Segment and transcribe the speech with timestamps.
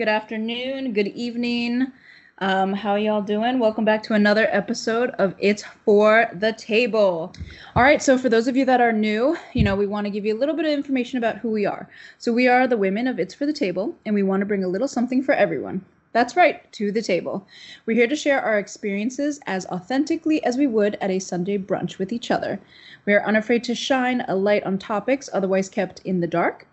[0.00, 1.92] good afternoon, good evening.
[2.38, 3.58] Um, how y'all doing?
[3.58, 7.34] Welcome back to another episode of It's for the Table.
[7.76, 10.10] All right, so for those of you that are new, you know, we want to
[10.10, 11.86] give you a little bit of information about who we are.
[12.16, 14.64] So we are the women of It's for the Table, and we want to bring
[14.64, 15.84] a little something for everyone.
[16.12, 17.46] That's right, to the table.
[17.84, 21.98] We're here to share our experiences as authentically as we would at a Sunday brunch
[21.98, 22.58] with each other.
[23.04, 26.66] We are unafraid to shine a light on topics otherwise kept in the dark.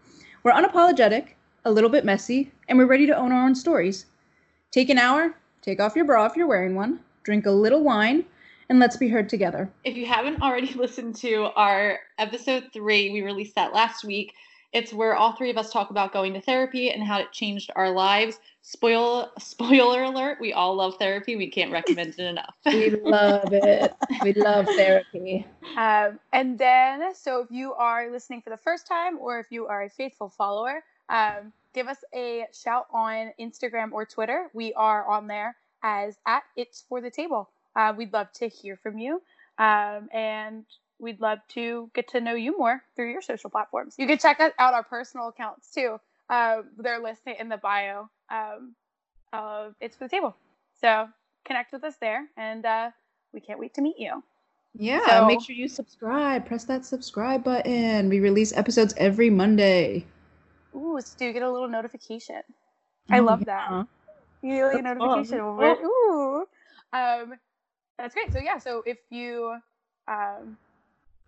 [0.43, 1.31] We're unapologetic,
[1.65, 4.05] a little bit messy, and we're ready to own our own stories.
[4.71, 8.25] Take an hour, take off your bra if you're wearing one, drink a little wine,
[8.69, 9.69] and let's be heard together.
[9.83, 14.33] If you haven't already listened to our episode three, we released that last week.
[14.73, 17.71] It's where all three of us talk about going to therapy and how it changed
[17.75, 18.39] our lives.
[18.61, 21.37] Spoil spoiler alert, we all love therapy.
[21.37, 22.53] We can't recommend it enough.
[22.65, 23.93] we love it.
[24.21, 25.47] We love therapy.
[25.77, 29.67] Um, and then, so if you are listening for the first time or if you
[29.67, 34.49] are a faithful follower, um, give us a shout on Instagram or Twitter.
[34.53, 37.49] We are on there as at It's for the Table.
[37.75, 39.21] Uh, we'd love to hear from you.
[39.59, 40.65] Um, and
[40.99, 43.95] we'd love to get to know you more through your social platforms.
[43.97, 45.99] You can check out our personal accounts too.
[46.29, 48.75] Uh, they're listed in the bio um,
[49.33, 50.35] of It's for the Table.
[50.81, 51.07] So
[51.45, 52.91] connect with us there, and uh,
[53.33, 54.23] we can't wait to meet you.
[54.75, 56.45] Yeah, so, make sure you subscribe.
[56.45, 58.09] Press that subscribe button.
[58.09, 60.05] We release episodes every Monday.
[60.75, 62.41] Ooh, so you get a little notification.
[63.09, 63.69] I oh, love yeah.
[63.69, 63.87] that.
[64.41, 65.39] You get like a notification.
[65.39, 66.47] Over, ooh.
[66.93, 67.33] Um,
[67.97, 68.31] that's great.
[68.31, 69.55] So yeah, so if you
[70.07, 70.57] um,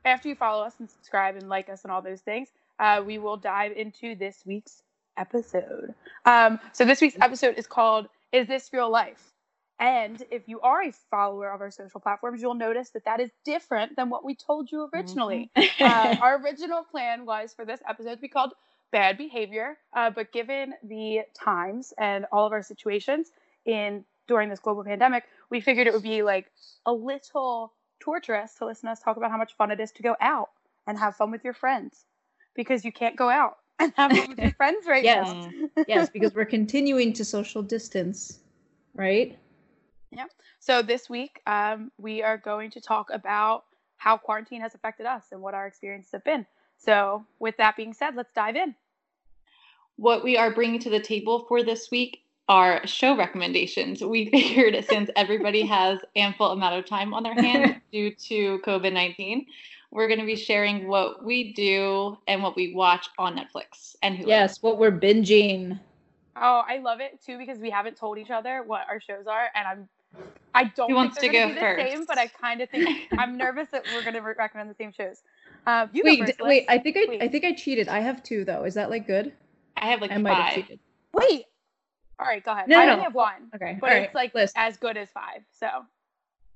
[0.06, 3.18] after you follow us and subscribe and like us and all those things, uh, we
[3.18, 4.84] will dive into this week's
[5.18, 5.94] episode.
[6.26, 9.34] Um, so this week's episode is called "Is This Real Life?"
[9.80, 13.30] And if you are a follower of our social platforms, you'll notice that that is
[13.46, 15.50] different than what we told you originally.
[15.56, 15.84] Mm-hmm.
[15.84, 18.54] uh, our original plan was for this episode to be called
[18.92, 19.78] bad behavior.
[19.94, 23.32] Uh, but given the times and all of our situations
[23.66, 26.52] in during this global pandemic, we figured it would be like
[26.86, 30.04] a little torturous to listen to us talk about how much fun it is to
[30.04, 30.50] go out
[30.88, 32.06] and have fun with your friends
[32.56, 35.28] because you can't go out and have fun with your friends right yes.
[35.28, 35.50] now.
[35.88, 38.40] yes, because we're continuing to social distance,
[38.96, 39.38] right?
[40.12, 40.26] Yeah.
[40.60, 43.66] So this week, um, we are going to talk about
[43.98, 46.46] how quarantine has affected us and what our experiences have been.
[46.80, 48.74] So, with that being said, let's dive in.
[49.98, 54.02] What we are bringing to the table for this week are show recommendations.
[54.02, 58.94] We figured since everybody has ample amount of time on their hands due to COVID
[58.94, 59.46] 19,
[59.92, 64.18] we're going to be sharing what we do and what we watch on Netflix and
[64.18, 64.28] Hulu.
[64.28, 65.78] Yes, what we're binging.
[66.38, 69.50] Oh, I love it too because we haven't told each other what our shows are,
[69.54, 69.90] and I'm
[70.54, 71.92] I don't Who think they're going to be the first?
[71.92, 74.92] same, but I kind of think I'm nervous that we're going to recommend the same
[74.92, 75.22] shows.
[75.70, 76.66] Um, you wait, go first, wait.
[76.68, 77.88] I think I, I think I cheated.
[77.88, 78.64] I have two though.
[78.64, 79.34] Is that like good?
[79.78, 80.24] I have like I five.
[80.24, 80.80] might have cheated.
[81.14, 81.46] Wait.
[82.20, 82.68] All right, go ahead.
[82.68, 83.50] No, I no, only have one.
[83.56, 84.54] Okay, But all it's right, like list.
[84.58, 85.42] as good as five.
[85.52, 85.68] So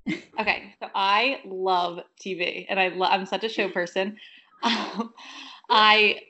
[0.40, 4.18] Okay, so I love TV, and I lo- I'm such a show person.
[4.62, 5.12] Um,
[5.68, 6.20] I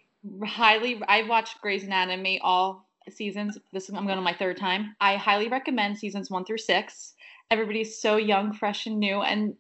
[0.45, 3.59] highly I watched Grey's Anatomy all seasons.
[3.73, 4.97] This is, I'm going on my third time.
[5.01, 7.15] I highly recommend seasons one through six.
[7.53, 9.55] Everybody's so young, fresh, and new, and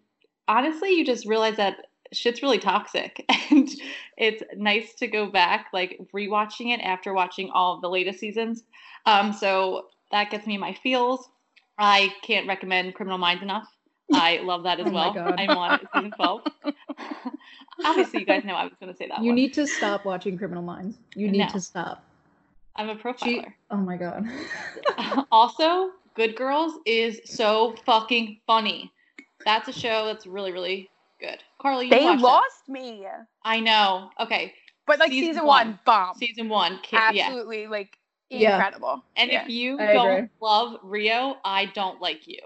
[0.48, 3.68] honestly, you just realize that shit's really toxic, and
[4.16, 8.64] it's nice to go back, like rewatching it after watching all of the latest seasons.
[9.06, 11.28] Um, so that gets me my feels.
[11.78, 13.68] I can't recommend Criminal Minds enough.
[14.12, 15.12] I love that as Oh my well.
[15.14, 15.40] God.
[15.40, 16.42] I'm on it, season 12.
[17.84, 19.34] Obviously, you guys know I was going to say that You one.
[19.34, 20.96] need to stop watching Criminal Minds.
[21.14, 21.48] You need No.
[21.48, 22.04] to stop.
[22.76, 23.52] I'm a She, profiler.
[23.70, 24.26] oh my god.
[25.32, 28.92] also, Good Girls is so fucking funny.
[29.44, 31.38] That's a show that's really, really good.
[31.58, 32.26] Carly, you they watched it.
[32.26, 33.06] lost me.
[33.44, 34.10] I know.
[34.20, 34.54] Okay,
[34.86, 35.66] But like Season season, one.
[35.68, 36.14] one, bomb.
[36.16, 36.78] season one.
[36.82, 37.28] ki- Yeah.
[37.28, 37.98] Absolutely like
[38.30, 38.56] Yeah.
[38.56, 39.02] incredible.
[39.16, 40.28] And Yeah, if you I don't agree.
[40.40, 42.38] love Rio, I don't like you.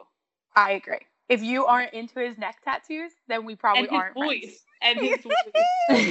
[0.55, 1.01] I agree.
[1.29, 4.41] If you aren't into his neck tattoos, then we probably and his aren't voice.
[4.45, 4.65] friends.
[4.83, 6.11] And his voice.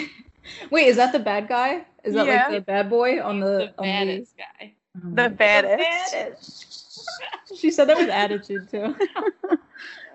[0.71, 1.86] Wait, is that the bad guy?
[2.03, 2.48] Is that Yeah.
[2.48, 4.74] like the bad boy on the, the on baddest guy.
[4.95, 5.38] Oh my The um, God.
[5.38, 6.45] baddest.
[7.56, 8.95] She said that with attitude too.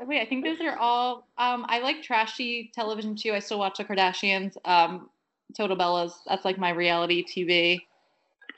[0.06, 1.26] Wait, I think those are all.
[1.38, 3.32] Um, I like trashy television too.
[3.32, 4.56] I still watch the Kardashians.
[4.64, 5.08] Um,
[5.56, 6.12] Total Bellas.
[6.26, 7.80] That's like my reality TV.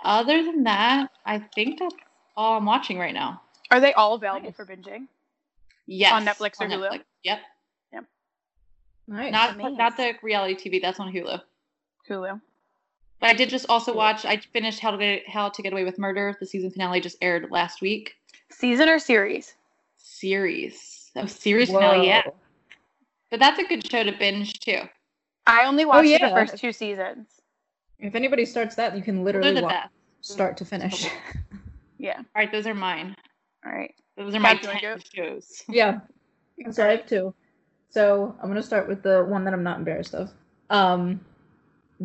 [0.04, 1.94] Other than that, I think that's
[2.36, 3.40] all I'm watching right now.
[3.70, 4.56] Are they all available Nice.
[4.56, 5.06] for binging?
[5.86, 6.88] Yes, On Netflix or Hulu?
[6.90, 7.00] Netflix.
[7.24, 7.38] Yep.
[9.06, 9.32] Nice.
[9.32, 9.76] Not Nice.
[9.76, 10.80] not the reality TV.
[10.80, 11.38] That's on Hulu.
[12.08, 12.40] Hulu.
[13.20, 13.98] But I did just also Cool.
[13.98, 14.24] watch.
[14.24, 16.34] I finished How to Get How to Get Away with Murder.
[16.40, 18.14] The season finale just aired last week.
[18.50, 19.54] Season or series?
[19.98, 21.03] Series.
[21.16, 22.06] Oh, series finale.
[22.06, 22.22] Yeah.
[23.30, 24.80] But that's a good show to binge too.
[25.46, 26.28] I only watched yeah.
[26.28, 27.28] the first two seasons.
[27.98, 29.92] If anybody starts that, you can literally the watch best.
[30.20, 31.08] start to finish.
[31.96, 32.18] Yeah.
[32.18, 33.16] All right, those are mine.
[33.64, 33.94] All right.
[34.18, 35.62] Those are my Kat, do you wanna 10 shows.
[35.68, 36.00] yeah.
[36.70, 37.32] So I have two.
[37.88, 40.30] So I'm gonna start with the one that I'm not embarrassed of.
[40.68, 41.20] Um,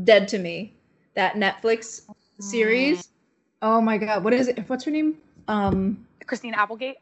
[0.06, 0.74] Dead to Me,
[1.16, 2.04] that Netflix
[2.40, 3.10] series.
[3.62, 4.70] Oh my god, what is it?
[4.70, 5.18] What's her name?
[5.48, 6.98] Um, Christina Applegate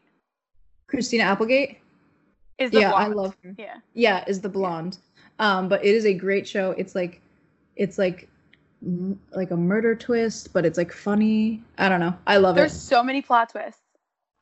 [0.87, 1.77] Christina Applegate.
[2.57, 3.53] Is the yeah, I love her.
[3.57, 3.75] Yeah.
[3.93, 4.97] Yeah, is the blonde.
[5.39, 6.71] Um, but it is a great show.
[6.71, 7.21] It's like,
[7.75, 8.27] it's like,
[8.83, 11.61] m- like a murder twist, but it's like funny.
[11.77, 12.15] I don't know.
[12.25, 12.75] I love There's it.
[12.75, 13.81] There's so many plot twists.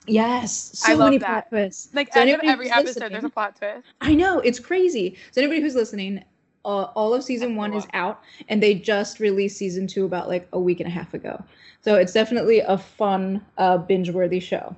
[0.08, 1.28] Yes, so I love many that.
[1.28, 1.90] plot twists.
[1.94, 3.88] Like So end of every episode, listening- there's a plot twist.
[4.02, 5.18] I know it's crazy.
[5.32, 6.24] So anybody who's listening,
[6.64, 10.48] uh, all of season one is out, and they just released season two about like
[10.54, 11.44] a week and a half ago.
[11.82, 14.76] So it's definitely a fun, uh, binge-worthy show.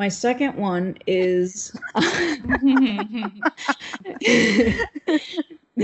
[0.00, 1.76] My second one is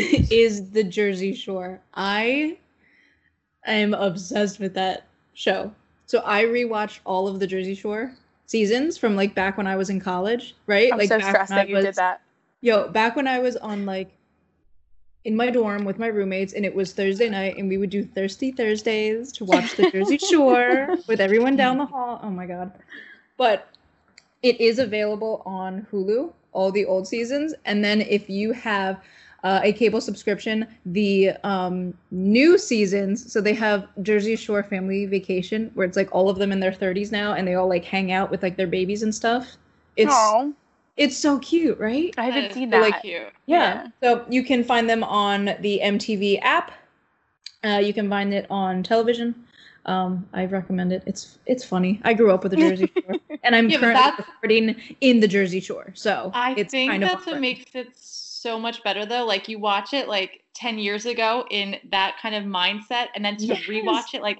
[0.01, 1.83] is the Jersey Shore.
[1.93, 2.57] I
[3.67, 5.71] am obsessed with that show.
[6.07, 8.11] So I rewatched all of the Jersey Shore
[8.47, 10.91] seasons from like back when I was in college, right?
[10.91, 12.23] I'm like so back stressed that you was- did that.
[12.62, 14.17] Yo, back when I was on like
[15.27, 18.03] in my dorm with my roommates and it was Thursday night and we would do
[18.03, 22.19] Thirsty Thursdays to watch the Jersey Shore with everyone down the hall.
[22.23, 22.73] Oh my god.
[23.37, 23.69] But
[24.49, 29.01] it is available on Hulu, all the old seasons, and then if you have
[29.45, 33.33] uh, a cable subscription, the um, new seasons.
[33.33, 36.73] So they have Jersey Shore Family Vacation, where it's like all of them in their
[36.73, 39.57] 30s now, and they all like hang out with like their babies and stuff.
[39.95, 40.51] It's Aw,
[40.97, 42.13] it's so cute, right?
[42.19, 43.03] I haven't seen really that.
[43.03, 43.29] cute.
[43.47, 43.87] Yeah.
[44.03, 46.73] So you can find them on the MTV app.
[47.63, 49.46] Uh, you can find it on television.
[49.87, 51.03] Um, I recommend it.
[51.06, 52.00] It's it's funny.
[52.05, 55.61] I grew up with the Jersey Shore, and I'm Yeah, currently recording in the Jersey
[55.61, 59.25] Shore, so I it's think kind of that's what makes it so much better though.
[59.25, 63.37] Like you watch it like 10 years ago in that kind of mindset and then
[63.38, 63.65] to Yes.
[63.67, 64.38] rewatch it like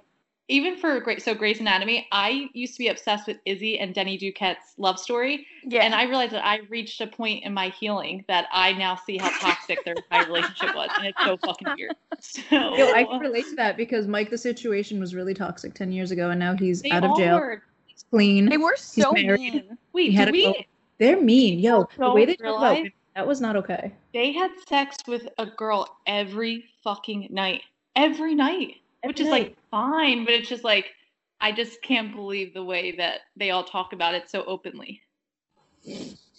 [0.49, 4.17] even for great so Grey's Anatomy, I used to be obsessed with Izzy and Denny
[4.19, 5.47] Duquette's love story.
[5.65, 5.83] Yeah.
[5.83, 9.17] And I realized that I reached a point in my healing that I now see
[9.19, 10.89] how toxic their entire relationship was.
[10.99, 11.95] And it's so fucking weird.
[12.21, 12.43] So
[12.77, 16.11] Yo, I can relate to that because Mike, the situation was really toxic ten years
[16.13, 18.49] ago, and now he's they out of jail, were- he's clean.
[18.49, 19.39] they were so married.
[19.41, 19.79] mean.
[19.93, 20.55] Wait, He had did a we girl-
[20.99, 21.89] They're mean, yo.
[21.99, 23.93] The way they talk about women, that was not okay.
[24.15, 27.63] they had sex with a girl every fucking night.
[27.97, 28.77] Every night.
[29.05, 30.93] Which is like fine, but it's just like
[31.41, 35.03] I just can't believe the way that they all talk about it so openly.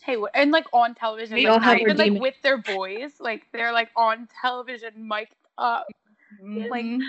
[0.04, 3.12] Hey, wh- and like on television, We like, all have even like with their boys,
[3.20, 5.88] like they're like on television, mic'd up.
[6.42, 7.00] Like, Mhm.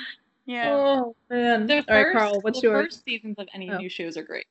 [0.47, 0.71] Yeah.
[0.75, 1.67] Oh man.
[1.67, 2.87] the All first, right, Carl, what's the yours?
[2.87, 3.77] first seasons of any Oh.
[3.79, 4.47] new shows are great.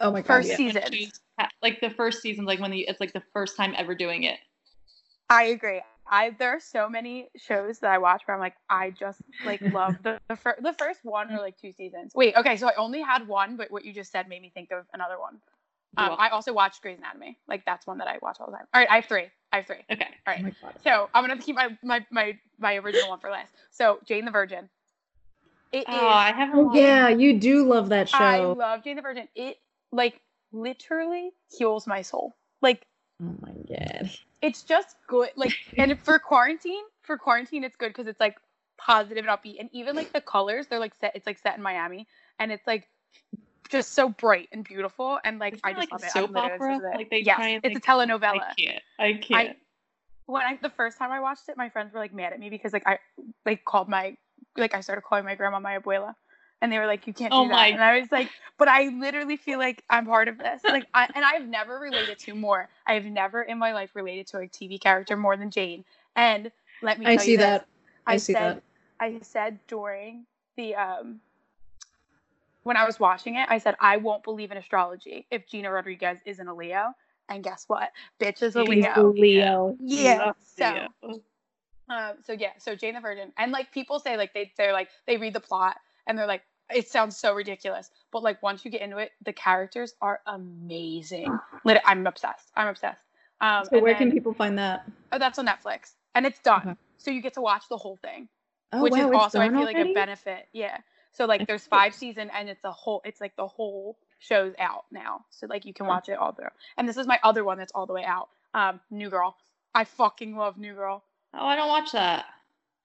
[0.00, 0.26] Oh my god.
[0.26, 0.56] First yeah.
[0.56, 0.82] season.
[0.82, 1.14] When Seasons.
[1.14, 3.94] shows ha- like the first season, like when the, it's like the first time ever
[3.94, 4.38] doing it.
[5.30, 5.80] I agree.
[6.06, 9.60] I there are so many shows that I watch where I'm like, I just like
[9.72, 12.12] love the the, fir- the first one or like two seasons.
[12.14, 14.70] Wait, okay, so I only had one, but what you just said made me think
[14.72, 15.40] of another one.
[15.96, 16.16] Um.
[16.18, 17.38] I also watched Grey's Anatomy.
[17.46, 18.66] Like that's one that I watch all the time.
[18.72, 19.26] All right, I have three.
[19.52, 19.84] I have three.
[19.90, 20.04] Okay.
[20.04, 20.42] All Oh right.
[20.42, 20.74] my god.
[20.82, 23.52] So I'm gonna keep my my my my original one for last.
[23.70, 24.68] So Jane the Virgin.
[25.70, 25.84] It is.
[25.88, 26.58] Oh, I haven't.
[26.58, 28.16] Oh yeah, you do love that show.
[28.18, 29.28] I love Jane the Virgin.
[29.34, 29.58] It
[29.90, 30.20] like
[30.52, 32.36] literally heals my soul.
[32.60, 32.86] Like
[33.22, 34.10] oh my god.
[34.42, 35.30] It's just good.
[35.36, 38.36] Like and for quarantine, for quarantine, it's good because it's like
[38.76, 39.60] positive and upbeat.
[39.60, 41.12] And even like the colors, they're like set.
[41.14, 42.06] It's like set in Miami,
[42.38, 42.88] and it's like
[43.68, 45.18] just so bright and beautiful.
[45.24, 46.10] And like Isn't I just like love it.
[46.10, 46.76] Soap opera?
[46.76, 46.82] it.
[46.96, 48.40] Like, they yes, try and, it's like- a telenovela.
[48.40, 48.82] I can't.
[48.98, 49.56] I can't.
[50.26, 52.50] when I the first time I watched it, my friends were like mad at me
[52.50, 52.98] because like I
[53.46, 54.16] like called my
[54.56, 56.14] like I started calling my grandma my abuela,
[56.62, 58.68] and they were like, "You can't do Oh that," my- and I was like, "But
[58.68, 62.34] I literally feel like I'm part of this." Like, I, and I've never related to
[62.34, 62.68] more.
[62.86, 65.84] I have never in my life related to a TV character more than Jane.
[66.16, 66.50] And
[66.80, 67.66] let me I see you this, that.
[68.06, 68.62] I see said, that.
[69.00, 70.24] I said during
[70.56, 71.20] the um
[72.62, 76.18] when I was watching it, I said I won't believe in astrology if Gina Rodriguez
[76.24, 76.94] isn't a Leo.
[77.28, 77.90] And guess what?
[78.20, 79.12] Bitch is a She's Leo.
[79.12, 79.76] Leo.
[79.80, 80.32] Yeah.
[80.44, 80.88] So Yeah.
[81.88, 84.88] um, so yeah, so Jane the Virgin, and like people say, like they they're like
[85.06, 85.76] they read the plot
[86.06, 86.42] and they're like,
[86.74, 91.38] it sounds so ridiculous, but like once you get into it, the characters are amazing.
[91.64, 92.50] Lit- I'm obsessed.
[92.56, 93.04] I'm obsessed.
[93.40, 94.84] Um, So and where can people find that?
[95.10, 96.62] Oh, that's on Netflix, and it's done.
[96.62, 96.76] Okay.
[96.98, 98.28] So you get to watch the whole thing,
[98.72, 100.46] Oh which wow, is it's also I done feel like a benefit.
[100.52, 100.78] Yeah.
[101.12, 103.02] So like there's five season, and it's a whole.
[103.04, 106.46] It's like the whole show's out now, so like you can watch it all through.
[106.78, 108.28] And this is my other one that's all the way out.
[108.54, 109.36] Um, New Girl.
[109.74, 111.02] I fucking love New Girl.
[111.34, 112.26] Oh, I don't watch that.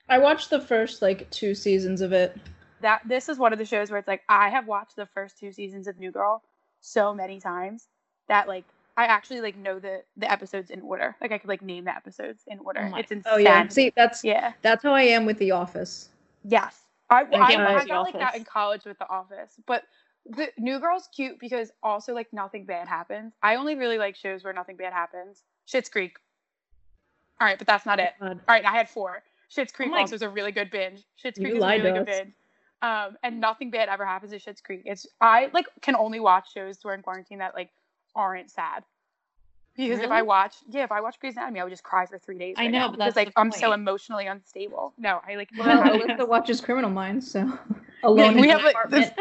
[0.09, 2.35] I watched the first like two seasons of it.
[2.81, 5.37] That this is one of the shows where it's like I have watched the first
[5.37, 6.43] two seasons of New Girl
[6.81, 7.87] so many times
[8.27, 8.65] that like
[8.95, 11.15] I actually like know the the episodes in order.
[11.21, 12.89] Like I could like name the episodes in order.
[12.93, 13.33] Oh it's insane.
[13.33, 13.67] Oh yeah.
[13.67, 14.53] See, that's yeah.
[14.61, 16.09] that's how I am with The Office.
[16.43, 16.81] Yes.
[17.09, 19.53] I, I, I, can't I watch The got like that in college with The Office,
[19.65, 19.83] but
[20.29, 23.33] the New Girl's cute because also like nothing bad happens.
[23.41, 25.43] I only really like shows where nothing bad happens.
[25.67, 26.17] Schitt's Creek.
[27.39, 28.13] All right, but that's not it.
[28.19, 28.39] God.
[28.47, 29.23] All right, I had four.
[29.55, 31.03] Schitt's Creek Oh my- also is a really good binge.
[31.23, 32.33] Schitt's You Creek is a really good binge.
[32.81, 34.83] Um, and nothing bad ever happens at Schitt's Creek.
[34.85, 37.69] It's I like can only watch shows during quarantine that like
[38.15, 38.83] aren't sad.
[39.75, 42.17] Because if I watch, yeah, if I watch Grey's Anatomy, I would just cry for
[42.17, 42.55] three days.
[42.57, 44.93] I right know, now but because that's like the I'm so emotionally unstable.
[44.97, 45.49] No, I like.
[45.55, 47.51] Well, literally- Alyssa watches Criminal Minds, so
[48.03, 49.13] alone we in have, the like, apartment.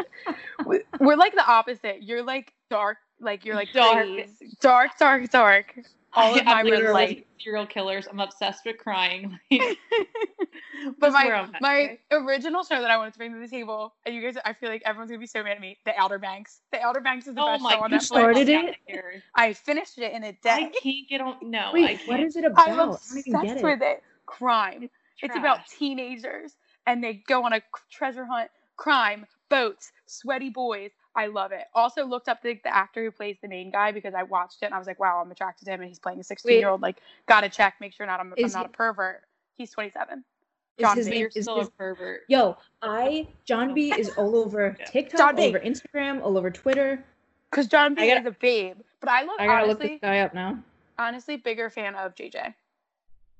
[0.65, 2.01] we- we're like the opposite.
[2.01, 4.07] You're like dark, like you're like Dark.
[4.59, 5.75] dark, dark, dark, dark.
[6.17, 8.07] All of I- my I'm are literally serial killers.
[8.09, 9.39] I'm obsessed with crying.
[10.83, 11.99] Like, but my at, my okay?
[12.11, 14.69] original show that I wanted to bring to the table, and you guys, I feel
[14.69, 15.77] like everyone's gonna be so mad at me.
[15.85, 16.59] The Outer Banks.
[16.71, 18.01] The Outer Banks is the oh best my show on you Netflix.
[18.03, 18.75] started it?
[19.33, 20.39] I finished it in a I day.
[20.43, 21.37] I can't get on.
[21.41, 22.67] No, I Wait, what is it about?
[22.67, 23.63] I'm I get obsessed it.
[23.63, 24.03] with it.
[24.27, 24.89] Crime.
[25.23, 26.55] It's about teenagers
[26.85, 28.49] and they go on a treasure hunt.
[28.75, 30.91] Crime, boats, sweaty boys.
[31.17, 31.63] I love it.
[31.73, 34.67] Also looked up the, the actor who plays the main guy because I watched it
[34.67, 36.69] and I was like, wow, I'm attracted to him and he's playing a 16 year
[36.69, 36.81] old.
[36.81, 39.23] Like, gotta check, make sure not I'm, I'm not he- a pervert.
[39.55, 40.19] He's 27.
[40.19, 40.23] Is
[40.83, 41.15] John his B.
[41.15, 42.21] name is still his- a pervert.
[42.29, 44.85] Yo, I John B is all over Yeah.
[44.85, 45.41] TikTok, John B.
[45.43, 47.03] all over Instagram, all over Twitter.
[47.49, 48.77] Because John B gotta- is a babe.
[48.99, 50.59] But I love, I gotta look this guy up now.
[50.99, 52.53] honestly, bigger fan of JJ.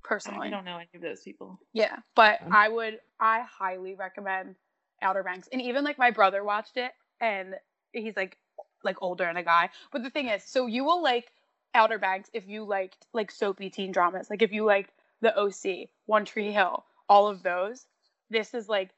[0.04, 0.48] Personally.
[0.48, 1.60] I don't know any of those people.
[1.74, 4.56] Yeah, but I would I highly recommend
[5.02, 5.50] Outer Banks.
[5.52, 7.56] And even like my brother watched it and
[7.94, 8.38] he's like
[8.84, 9.70] like older and a guy.
[9.92, 11.32] But the thing is, so you will like
[11.74, 14.30] Outer Banks if you liked like soapy teen dramas.
[14.30, 17.86] Like if you liked The OC, One Tree Hill, all of those.
[18.30, 18.90] This is like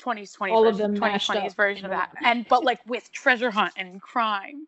[0.00, 2.14] 20s 20s All of version, them 2020s version of that.
[2.22, 4.66] And but like with treasure hunt and crime.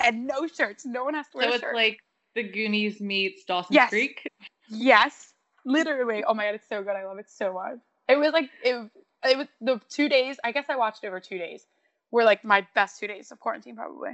[0.00, 0.84] And no shirts.
[0.84, 1.74] No one has to wear So a it's shirt.
[1.74, 2.00] like
[2.34, 3.88] the Goonies meets Dawson's Yes.
[3.90, 4.30] Creek.
[4.68, 5.32] Yes,
[5.64, 6.24] literally.
[6.24, 6.96] Oh my god, it's so good.
[6.96, 7.78] I love it so much.
[8.08, 8.90] It was like it.
[9.24, 10.36] It was the two days.
[10.44, 11.64] I guess I watched over two days.
[12.10, 14.10] Were like my best two days of quarantine, probably.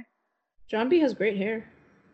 [0.67, 1.65] John B has great hair.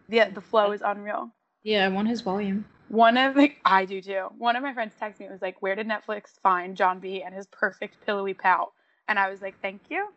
[0.09, 1.29] Yeah, the flow is unreal.
[1.63, 2.65] Yeah, I want his volume.
[2.89, 4.27] One of like I do too.
[4.37, 5.25] One of my friends texted me.
[5.27, 8.71] It was like, "Where did Netflix find John B and his perfect pillowy pout?"
[9.07, 10.09] And I was like, "Thank you."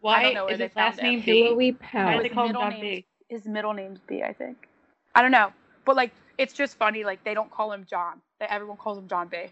[0.00, 1.10] Why know where is his last found it.
[1.10, 2.12] name Pillowy pout.
[2.16, 3.06] do they His call him middle John name's- B?
[3.30, 4.68] His middle name's B, I think.
[5.14, 5.50] I don't know,
[5.84, 7.04] but like it's just funny.
[7.04, 8.20] Like they don't call him John.
[8.38, 9.46] They, everyone calls him John B.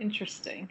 [0.00, 0.68] Interesting.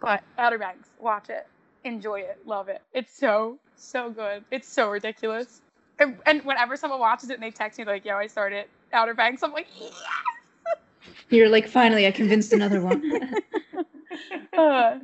[0.00, 1.46] But Outer Banks, watch it,
[1.88, 2.82] enjoy it, love it.
[2.92, 4.44] It's so so good.
[4.50, 5.60] It's so ridiculous.
[6.00, 9.14] And, and whenever someone watches it and they text me like, "Yo, I started Outer
[9.14, 9.92] Banks," I'm like, "Yes!"
[11.30, 13.02] You're like, finally, I convinced another one.
[14.56, 14.98] Uh,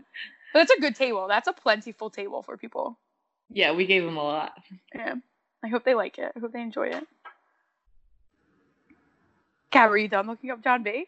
[0.53, 1.29] but it's a good table.
[1.29, 2.99] That's a plentiful table for people.
[3.51, 4.53] Yeah, we gave them a lot.
[4.93, 5.15] Yeah.
[5.63, 6.33] I hope they like it.
[6.35, 7.07] I hope they enjoy it.
[9.71, 11.07] Gab, are you done looking up John B?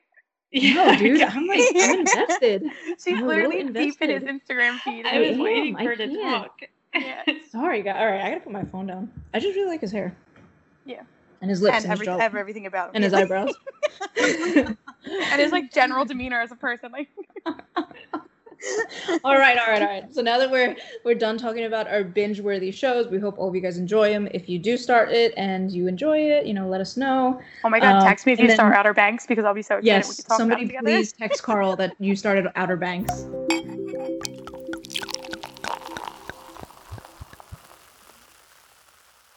[0.62, 2.64] No, dude, I'm like, I'm invested.
[3.04, 4.22] She's I'm literally really deep in his.
[4.22, 5.06] Instagram feed.
[5.06, 6.60] I was waiting for her to talk.
[6.94, 7.22] Yeah.
[7.50, 7.96] Sorry, guys.
[7.98, 9.12] All right, I gotta put my phone down.
[9.34, 10.16] I just really like his hair.
[10.84, 11.02] Yeah.
[11.42, 12.92] And his lips and and, every, his everything about him.
[12.96, 13.52] and his eyebrows.
[14.16, 14.76] and
[15.40, 16.90] his like general demeanor as a person.
[16.92, 17.08] Like
[19.24, 20.14] all right, all right, all right.
[20.14, 23.54] So now that we're we're done talking about our binge-worthy shows, we hope all of
[23.54, 24.28] you guys enjoy them.
[24.32, 27.40] If you do start it and you enjoy it, you know, let us know.
[27.64, 29.76] Oh my god, Um, text me if you start Outer Banks because I'll be so
[29.76, 29.86] excited.
[29.86, 33.26] we Yes, can talk somebody about it please text Carl that you started Outer Banks.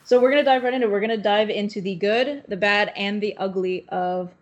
[0.04, 0.90] So we're gonna dive right into.
[0.90, 4.34] We're gonna dive into the good, the bad, and the ugly of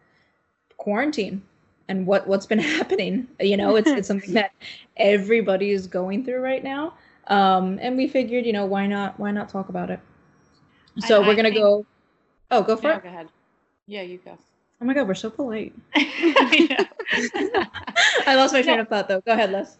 [0.77, 1.41] quarantine
[1.89, 3.27] and what what's been happening.
[3.39, 4.51] You know, it's it's something that
[4.98, 6.94] everybody is going through right now.
[7.27, 10.00] Um, and we figured, you know, why not why not talk about it?
[11.00, 11.86] So I we're gonna think- go.
[12.50, 13.03] Oh, go for No, it.
[13.03, 13.27] go ahead.
[13.88, 14.38] Yeah, you go.
[14.82, 15.74] Oh my god, we're so polite.
[15.96, 16.86] Yeah.
[18.25, 18.82] I lost my train No.
[18.84, 19.22] of thought though.
[19.22, 19.77] Go ahead, Les.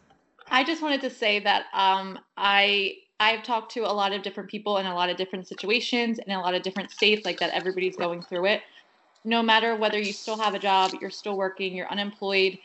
[0.50, 4.50] I just wanted to say that um, I I've talked to a lot of different
[4.50, 7.52] people in a lot of different situations in a lot of different states, like that.
[7.54, 8.62] Everybody's going through it.
[9.26, 12.58] No matter whether you still have a job, you're still working, you're unemployed,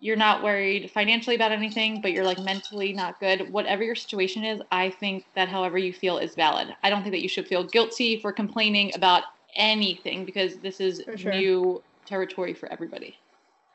[0.00, 3.50] you're not worried financially about anything, but you're like mentally not good.
[3.52, 6.68] Whatever your situation is, I think that however you feel is valid.
[6.84, 9.24] I don't think that you should feel guilty for complaining about
[9.56, 11.32] anything because this is sure.
[11.32, 13.16] new territory for everybody.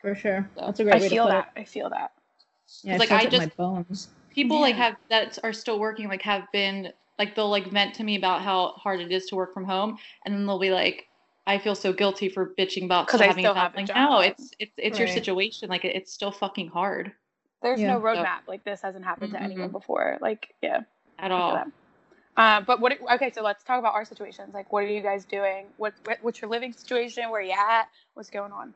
[0.02, 0.50] For sure.
[0.56, 1.52] So, That's a great I way feel to put that.
[1.58, 1.62] it.
[1.62, 2.12] I feel that.
[2.84, 4.08] Yeah, Like, it feels I like my just- bones.
[4.30, 8.04] people like have that are still working like have been like they'll like vent to
[8.04, 11.08] me about how hard it is to work from home and then they'll be like
[11.48, 13.56] i feel so guilty for bitching about having still a job.
[13.58, 13.96] have a like job.
[13.98, 17.12] no it's it's it's your situation like it, it's still fucking hard
[17.62, 17.94] There's Yeah.
[17.94, 18.42] no roadmap.
[18.48, 20.18] Like this hasn't happened to anyone before.
[20.22, 20.82] Like yeah.
[21.18, 21.68] at I feel all that.
[22.36, 22.98] Uh, but what?
[23.16, 24.54] Okay, so let's talk about our situations.
[24.54, 25.68] Like, what are you guys doing?
[25.78, 27.30] What, what what's your living situation?
[27.30, 27.86] Where you at?
[28.16, 28.74] What's going on?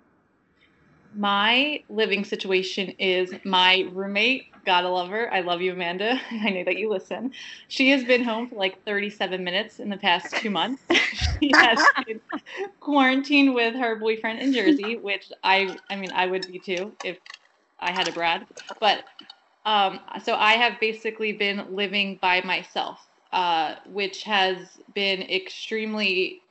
[1.17, 5.33] My living situation is my roommate, gotta love her.
[5.33, 6.19] I love you, Amanda.
[6.31, 7.31] I know that you listen.
[7.67, 10.83] She has been home for like 37 minutes in the past two months.
[11.39, 12.21] she has been
[12.79, 17.17] quarantined with her boyfriend in Jersey, which I, I mean, I would be too if
[17.79, 18.45] I had a Brad.
[18.79, 19.03] But
[19.65, 22.99] um, so I have basically been living by myself,
[23.33, 24.57] uh, which has
[24.93, 26.41] been extremely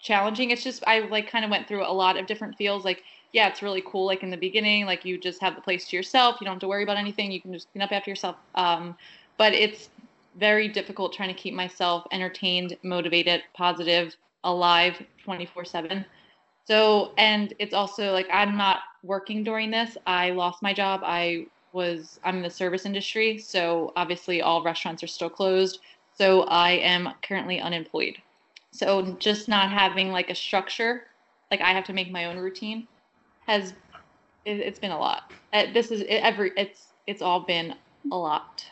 [0.00, 0.50] challenging.
[0.50, 2.84] It's just I like kind of went through a lot of different feels.
[2.84, 3.02] Like,
[3.32, 4.06] yeah, it's really cool.
[4.06, 6.36] Like in the beginning, like you just have the place to yourself.
[6.40, 7.32] You don't have to worry about anything.
[7.32, 8.36] You can just clean up after yourself.
[8.54, 8.96] Um,
[9.38, 9.88] but it's
[10.38, 16.04] very difficult trying to keep myself entertained, motivated, positive, alive 24 7.
[16.66, 19.96] So, and it's also like I'm not working during this.
[20.06, 21.00] I lost my job.
[21.04, 23.38] I was, I'm in the service industry.
[23.38, 25.80] So obviously all restaurants are still closed.
[26.14, 28.16] So I am currently unemployed.
[28.72, 31.04] So just not having like a structure,
[31.50, 32.86] like I have to make my own routine,
[33.46, 33.74] has
[34.44, 35.32] it, has been a lot.
[35.52, 37.74] Uh, this is it, every it's it's all been
[38.10, 38.64] a lot.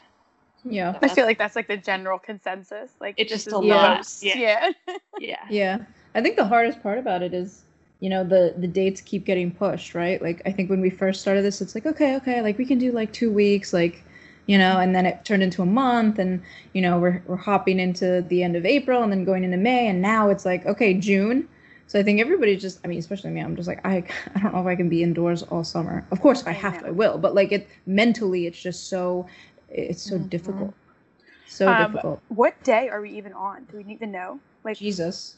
[0.65, 2.93] Yeah, I feel like that's like the general consensus.
[3.00, 4.07] Like it's just a lot.
[4.21, 4.37] Yeah.
[4.37, 4.73] yeah.
[5.19, 5.37] yeah.
[5.50, 5.79] Yeah.
[6.15, 7.65] I think the hardest part about it is
[8.00, 11.21] you know the the dates keep getting pushed right like i think when we first
[11.21, 14.03] started this it's like okay okay like we can do like two weeks like
[14.47, 17.79] you know and then it turned into a month and you know we're, we're hopping
[17.79, 20.95] into the end of april and then going into may and now it's like okay
[20.95, 21.47] june
[21.91, 23.97] so i think everybody's just i mean especially me i'm just like i
[24.37, 26.07] i don't know if i can be indoors all summer.
[26.13, 29.27] Of course if i have to i will but like it mentally it's just so
[29.69, 30.29] it's so mm-hmm.
[30.29, 30.75] difficult.
[31.49, 32.23] So um, difficult.
[32.29, 33.65] what day are we even on?
[33.71, 34.39] Do we need to know?
[34.63, 35.37] Like jesus.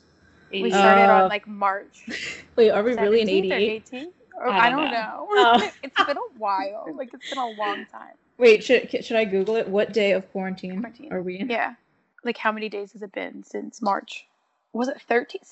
[0.50, 2.04] we started uh, on like march.
[2.56, 5.52] wait are we really in 88 or, I, don't I don't know, know.
[5.52, 6.86] Uh, it's been a while.
[6.94, 8.14] Like it's been a long time.
[8.36, 9.68] Wait, should should I Google it?
[9.68, 11.12] What day of quarantine, quarantine.
[11.12, 11.48] are we in?
[11.48, 11.74] Yeah.
[12.24, 14.26] Like how many days has it been since March?
[14.74, 15.46] Was it 13th,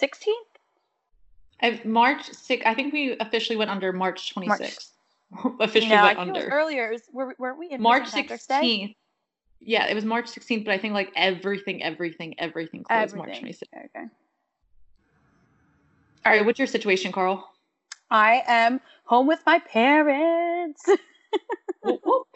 [1.63, 1.85] 16th?
[1.85, 2.63] March 6th.
[2.67, 4.47] I think we officially went under March 26th.
[4.47, 4.77] March.
[5.61, 6.49] officially no, went I under.
[6.49, 6.91] earlier.
[6.91, 8.95] Was, were, weren't we in March 16th?
[9.61, 13.43] Yeah, it was March 16th, but I think like everything, everything, everything closed everything.
[13.43, 13.63] March 26th.
[13.77, 14.07] Okay.
[16.25, 17.49] All right, what's your situation, Carl?
[18.11, 20.83] I am home with my parents.
[21.83, 22.27] whoop, whoop.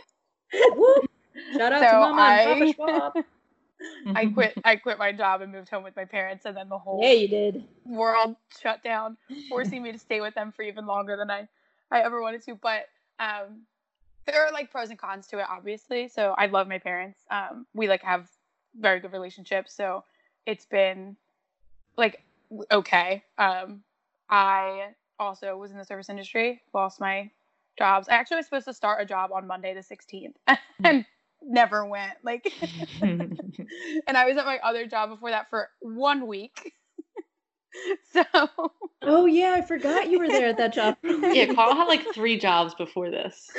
[1.57, 3.25] Shout out so to Mama I, and Papa Schwab.
[4.15, 4.55] I quit.
[4.65, 7.13] I quit my job and moved home with my parents, and then the whole yeah,
[7.13, 7.65] you did.
[7.85, 9.17] World shut down,
[9.49, 11.49] forcing me to stay with them for even longer than I,
[11.91, 12.55] I ever wanted to.
[12.55, 12.87] But
[13.19, 13.63] um,
[14.27, 16.09] there are like pros and cons to it, obviously.
[16.09, 17.21] So I love my parents.
[17.31, 18.29] Um, we like have
[18.79, 19.75] very good relationships.
[19.75, 20.05] So
[20.47, 21.17] it's been
[21.97, 22.23] like
[22.71, 23.23] okay.
[23.39, 23.83] Um,
[24.29, 27.31] I also was in the service industry, lost my
[27.79, 28.09] jobs.
[28.09, 30.35] I actually was supposed to start a job on Monday the 16th
[30.85, 31.05] and
[31.47, 32.15] never went.
[32.23, 32.53] Like,
[33.03, 36.73] and I was at my other job before that for one week.
[38.13, 38.25] so.
[39.03, 40.97] Oh yeah, I forgot you were there at that job.
[41.03, 43.51] yeah, Carl had like three jobs before this.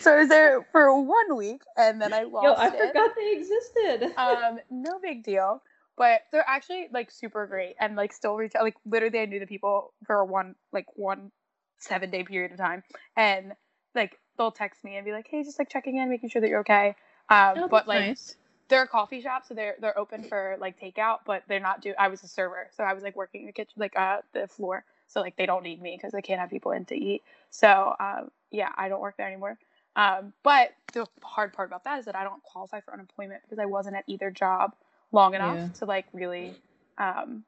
[0.00, 2.44] so I was there for one week, and then I lost.
[2.44, 2.88] Yo, I it.
[2.88, 4.12] forgot they existed.
[4.16, 5.62] um, no big deal.
[5.96, 8.62] But they're actually like super great and like still reach out.
[8.62, 11.30] Like literally, I knew the people for one like one
[11.78, 12.82] seven day period of time,
[13.16, 13.52] and
[13.94, 16.48] like they'll text me and be like, "Hey, just like checking in, making sure that
[16.48, 16.96] you're okay."
[17.28, 18.36] Um, oh, but like nice.
[18.68, 21.92] they're a coffee shop, so they're they're open for like takeout, but they're not do.
[21.98, 24.84] I was a server, so I was like working the kitchen, like uh the floor,
[25.06, 27.22] so like they don't need me because they can't have people in to eat.
[27.50, 29.58] So um, yeah, I don't work there anymore.
[29.94, 33.58] Um, but the hard part about that is that I don't qualify for unemployment because
[33.58, 34.74] I wasn't at either job
[35.12, 35.68] long enough yeah.
[35.80, 36.54] to like really
[36.96, 37.44] um,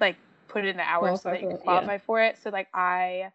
[0.00, 0.16] like
[0.48, 1.98] put in the hours so that you can qualify yeah.
[1.98, 2.36] for it.
[2.42, 3.30] So like I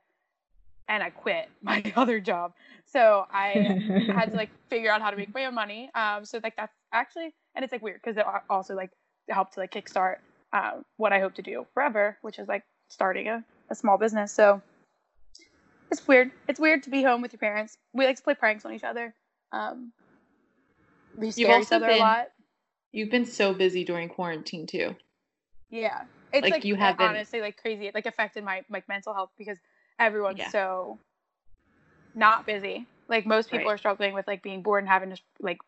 [0.88, 2.54] and I quit my other job.
[2.86, 3.82] So I
[4.14, 5.90] had to like figure out how to make my own money.
[5.96, 8.92] Um, so like that's actually and it's like weird because it also like
[9.30, 10.18] helped to like kickstart
[10.54, 14.32] um, what I hope to do forever, which is like starting a, a small business.
[14.32, 14.62] So
[15.92, 16.32] it's weird.
[16.48, 17.78] It's weird to be home with your parents.
[17.94, 19.14] We like to play pranks on each other.
[19.52, 19.92] Um,
[21.16, 22.28] we scare each other been, a lot.
[22.92, 24.96] You've been so busy during quarantine too.
[25.70, 27.88] Yeah, it's like, like you have honestly like crazy.
[27.88, 29.58] It like affected my like mental health because
[30.00, 30.50] everyone's yeah.
[30.50, 31.00] so
[32.16, 32.88] not busy.
[33.08, 33.74] Like most people right.
[33.74, 35.60] are struggling with like being bored and having to like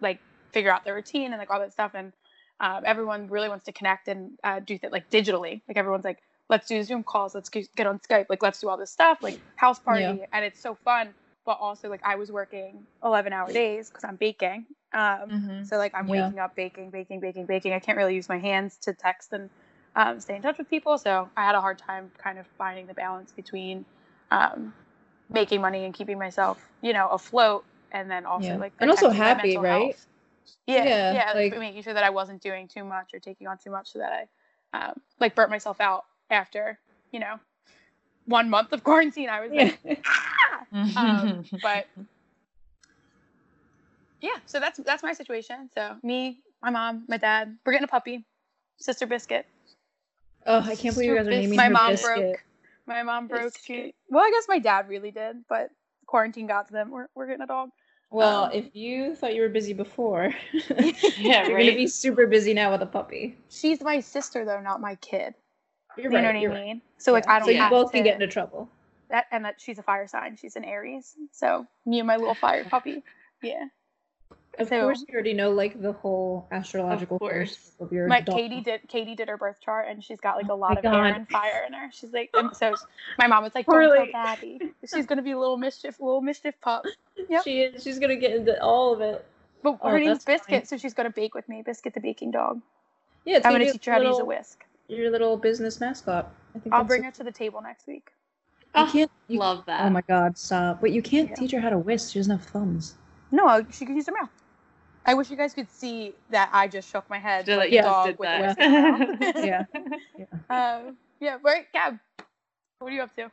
[0.00, 0.20] like
[0.52, 1.92] figure out their routine and like all that stuff.
[1.94, 2.12] And
[2.60, 5.60] um, everyone really wants to connect and uh, do that like digitally.
[5.68, 8.76] Like everyone's like, let's do Zoom calls, let's get on Skype, like let's do all
[8.76, 10.26] this stuff, like house party, yeah.
[10.32, 11.08] and it's so fun.
[11.44, 14.64] But also like I was working eleven hour days because I'm baking.
[14.94, 15.64] Um, mm-hmm.
[15.64, 16.26] So like I'm yeah.
[16.26, 17.72] waking up baking, baking, baking, baking.
[17.74, 19.50] I can't really use my hands to text and
[19.96, 20.98] um, stay in touch with people.
[20.98, 23.84] So I had a hard time kind of finding the balance between
[24.30, 24.74] um,
[25.30, 28.56] making money and keeping myself, you know, afloat, and then also yeah.
[28.56, 29.82] like and also happy, right?
[29.82, 30.06] Health.
[30.66, 33.58] Yeah, yeah, yeah like, making sure that I wasn't doing too much or taking on
[33.58, 34.28] too much, so that
[34.72, 36.78] I um, like burnt myself out after,
[37.12, 37.38] you know.
[38.26, 41.20] one month of quarantine, I was like, ah!
[41.22, 41.86] um, but
[44.20, 45.70] yeah, so that's that's my situation.
[45.74, 48.24] So me, my mom, my dad, we're getting a puppy,
[48.78, 49.46] sister biscuit.
[50.46, 52.14] Oh, I can't believe you guys are naming my her mom biscuit.
[52.14, 52.44] broke.
[52.86, 53.54] My mom broke.
[53.64, 55.70] She, well, I guess my dad really did, but
[56.06, 56.90] quarantine got to them.
[56.90, 57.70] We're we're getting a dog.
[58.10, 61.66] Well, Um, if you thought you were busy before, Yeah, you're right.
[61.66, 63.36] gonna be super busy now with a puppy.
[63.48, 65.34] She's my sister though, not my kid.
[65.96, 66.22] You're you right.
[66.22, 66.64] know what you're I right.
[66.66, 66.82] mean?
[66.98, 67.32] So like Yeah.
[67.36, 68.68] I don't So you have both to, can get into trouble.
[69.10, 70.36] that, and that she's a fire sign.
[70.36, 71.14] She's an Aries.
[71.32, 73.02] So me and my little fire puppy.
[73.42, 73.64] Yeah.
[74.58, 77.32] Of So- course, you already know like the whole astrological course.
[77.56, 78.36] course of your My dog.
[78.36, 80.88] Katie did Katie did her birth chart and she's got like a oh lot Oh
[80.88, 81.90] my of air and fire in her.
[81.92, 82.74] She's like and so
[83.18, 84.10] my mom was like, Don't Poorly.
[84.12, 84.60] tell daddy.
[84.94, 86.84] She's gonna be a little mischief, little mischief pup.
[87.28, 87.42] Yep.
[87.44, 87.82] She is.
[87.82, 89.24] She's gonna get into all of it.
[89.62, 90.66] But Oh, her name's Biscuit, fine.
[90.66, 91.62] so she's gonna bake with me.
[91.62, 92.60] Biscuit the baking dog.
[93.24, 94.64] Yeah, it's I'm gonna gonna teach her how to use a whisk.
[94.88, 96.30] Your little business mascot.
[96.54, 98.12] I think I'll bring so- her to the table next week.
[98.76, 99.10] You Oh, can't.
[99.28, 99.84] You, Love that.
[99.86, 100.36] oh my God!
[100.36, 100.80] Stop.
[100.80, 101.34] But you can't Yeah.
[101.36, 102.12] teach her how to whisk.
[102.12, 102.96] She doesn't have thumbs.
[103.30, 104.28] No, uh, she can use her mouth.
[105.06, 107.80] I wish you guys could see that I just shook my head Just like like
[107.80, 108.40] a dog with a that.
[108.40, 109.36] whisk in her mouth.
[109.44, 109.64] Yeah.
[110.50, 111.98] Um, yeah, right, Gab.
[112.78, 113.30] What are you up to?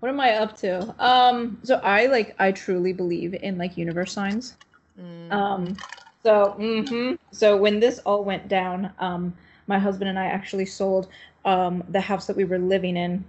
[0.00, 0.94] What am I up to?
[0.98, 1.58] Um.
[1.62, 2.34] So I like.
[2.38, 4.56] I truly believe in like universe signs.
[5.00, 5.32] Mm.
[5.32, 5.76] Um,
[6.22, 9.34] so, hmm so when this all went down, um,
[9.66, 11.08] my husband and I actually sold
[11.44, 13.24] um, the house that we were living in,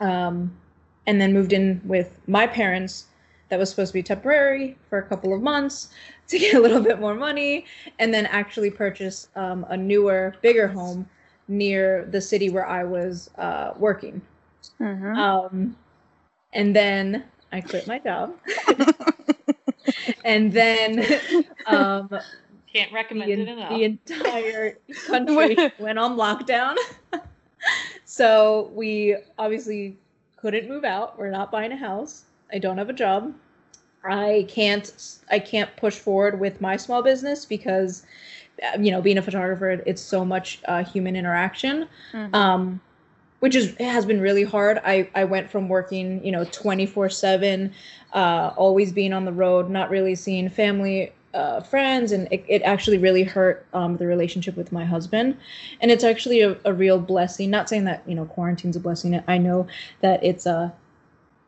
[0.00, 0.56] um,
[1.06, 3.06] and then moved in with my parents.
[3.50, 5.88] That was supposed to be temporary for a couple of months
[6.30, 7.66] to get a little bit more money,
[7.98, 11.08] and then actually purchase um, a newer, bigger home
[11.48, 14.22] near the city where I was uh, working.
[14.80, 15.16] Mm-hmm.
[15.18, 15.76] Um,
[16.52, 18.34] and then I quit my job.
[20.24, 21.04] and then
[21.66, 22.08] um,
[22.72, 23.70] Can't recommend the, it enough.
[23.70, 26.76] the entire country went on lockdown.
[28.04, 29.96] so we obviously
[30.36, 31.18] couldn't move out.
[31.18, 32.24] We're not buying a house.
[32.52, 33.34] I don't have a job.
[34.04, 34.92] I can't
[35.30, 38.04] I can't push forward with my small business because
[38.62, 42.34] uh, you know being a photographer it's so much uh, human interaction Mhm.
[42.34, 42.80] um,
[43.40, 44.80] which is has been really hard.
[44.84, 47.72] I I went from working you know twenty four seven,
[48.12, 51.12] uh, always being on the road, not really seeing family.
[51.32, 55.36] Uh, friends and it, it actually really hurt um, the relationship with my husband
[55.80, 59.22] and it's actually a, a real blessing not saying that you know quarantine's a blessing
[59.28, 59.64] i know
[60.00, 60.72] that it's a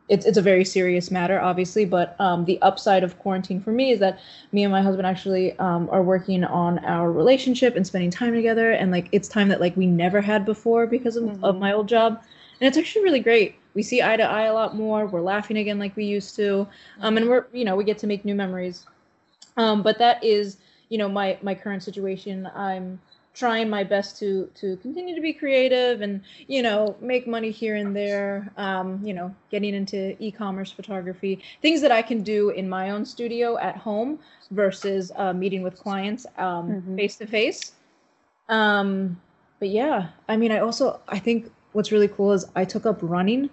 [0.09, 3.91] it's, it's a very serious matter obviously but um, the upside of quarantine for me
[3.91, 4.19] is that
[4.51, 8.71] me and my husband actually um, are working on our relationship and spending time together.
[8.71, 11.59] And like it's time that like we never had before because of, of Mhm.
[11.59, 12.21] my old job.
[12.59, 13.55] And it's actually really great.
[13.73, 15.07] We see eye to eye a lot more.
[15.07, 16.67] We're laughing again like we used to.
[17.01, 18.85] Um, and we're you know we get to make new memories.
[19.57, 20.57] Um, but that is
[20.89, 22.49] you know my my current situation.
[22.55, 22.99] I'm
[23.33, 27.75] trying my best to to continue to be creative and you know make money here
[27.75, 32.69] and there um, you know getting into e-commerce photography things that i can do in
[32.69, 34.19] my own studio at home
[34.51, 36.25] versus uh, meeting with clients
[36.95, 37.71] face to face
[38.49, 39.19] um
[39.59, 42.99] but yeah i mean i also i think what's really cool is i took up
[43.01, 43.49] running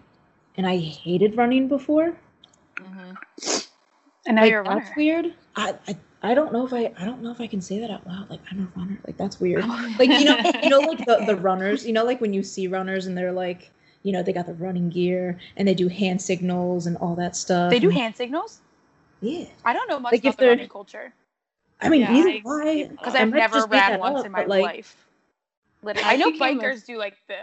[0.57, 2.15] and i hated running before
[2.79, 3.17] Mhm.
[4.27, 4.81] and now like you're a runner.
[4.81, 7.61] that's weird I, I i don't know if i i don't know if i can
[7.61, 9.65] say that out loud like i'm a runner like that's weird
[9.99, 12.67] like you know you know like the, the runners you know like when you see
[12.69, 13.71] runners and they're like
[14.03, 17.37] you know they got the running gear and they do hand signals and all that
[17.37, 18.61] stuff They do and- hand signals.
[19.21, 21.13] yeah I don't know much Like, if about the they're- running culture
[21.81, 22.39] i mean Yeah, neither I-
[22.85, 24.97] do because I I've never ran once up, in my like, life.
[25.83, 27.39] Literally, I I know became a- bikers do like the.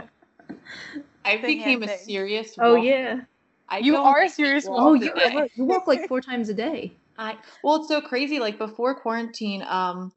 [1.25, 2.53] I The became a serious.
[2.59, 2.85] oh walker.
[2.87, 3.21] yeah
[3.69, 5.11] I You are a serious walk oh you
[5.55, 8.39] you walk like four times a day I well, it's so crazy.
[8.39, 10.11] Like before quarantine, um,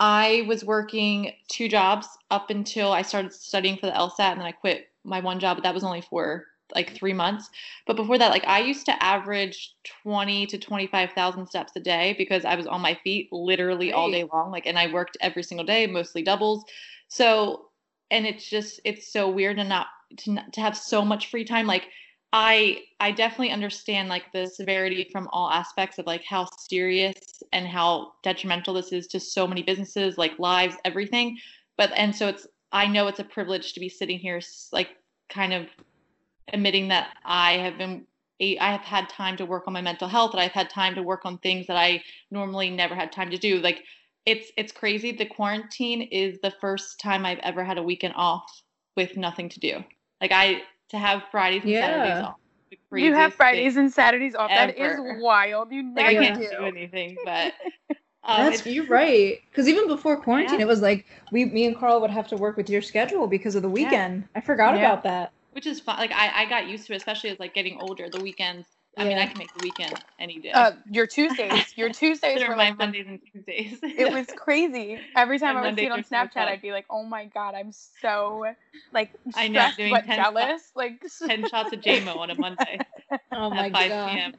[0.00, 4.46] I was working two jobs up until I started studying for the LSAT, and then
[4.46, 5.56] I quit my one job.
[5.56, 7.48] But that was only for like three months.
[7.86, 11.80] But before that, like I used to average twenty to twenty five thousand steps a
[11.80, 14.50] day because I was on my feet literally all day long.
[14.50, 16.64] Like, and I worked every single day, mostly doubles.
[17.08, 17.66] So,
[18.10, 19.86] and it's just it's so weird to not
[20.18, 21.66] to not, to have so much free time.
[21.66, 21.88] Like
[22.32, 27.66] I I definitely understand like the severity from all aspects of like how serious and
[27.66, 31.38] how detrimental this is to so many businesses, like lives, everything.
[31.76, 34.40] But and so it's I know it's a privilege to be sitting here
[34.72, 34.90] like
[35.28, 35.66] kind of
[36.52, 38.06] admitting that I have been
[38.40, 41.02] I have had time to work on my mental health and I've had time to
[41.02, 43.60] work on things that I normally never had time to do.
[43.60, 43.82] Like
[44.26, 45.12] it's it's crazy.
[45.12, 48.62] The quarantine is the first time I've ever had a weekend off
[48.96, 49.84] with nothing to do.
[50.20, 52.36] Like I to have Fridays and Saturdays off.
[52.92, 54.50] You have Fridays and Saturdays off.
[54.50, 55.14] That ever.
[55.16, 55.72] is wild.
[55.72, 56.48] You like I can't do.
[56.50, 57.52] do anything, but
[58.24, 59.38] um, That's you're right.
[59.50, 60.64] Because even before quarantine, Yeah.
[60.64, 63.54] it was like we, me and Carl would have to work with your schedule because
[63.54, 64.28] of the weekend.
[64.34, 64.80] I forgot Yeah.
[64.80, 65.32] about that.
[65.52, 65.98] which is fun.
[65.98, 68.08] Like I, I got used to it, especially as like getting older.
[68.10, 68.75] The weekends.
[68.96, 70.52] I mean, I can make the weekend any day.
[70.52, 73.78] Uh, your Tuesdays, your Tuesdays They're were my like the- Mondays and Tuesdays.
[73.82, 74.98] it was crazy.
[75.14, 76.36] Every time And I would see it on are so Snapchat.
[76.48, 78.46] I'd be like, "Oh my god, I'm so
[78.92, 82.78] like I know, doing but 10 jealous." Like, ten shots of JMO on a Monday
[83.32, 84.12] Oh my at five god.
[84.14, 84.34] p.m.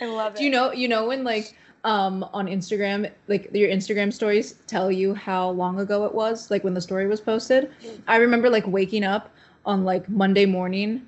[0.00, 0.38] I love it.
[0.38, 4.92] Do you know you know when like um on Instagram like your Instagram stories tell
[4.92, 7.70] you how long ago it was like when the story was posted?
[8.06, 9.30] I remember like waking up
[9.66, 11.06] on like Monday morning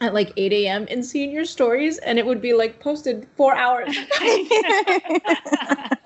[0.00, 0.86] at like 8 a.m.
[0.90, 3.94] and seeing your stories and it would be like posted four hours.
[4.20, 5.96] I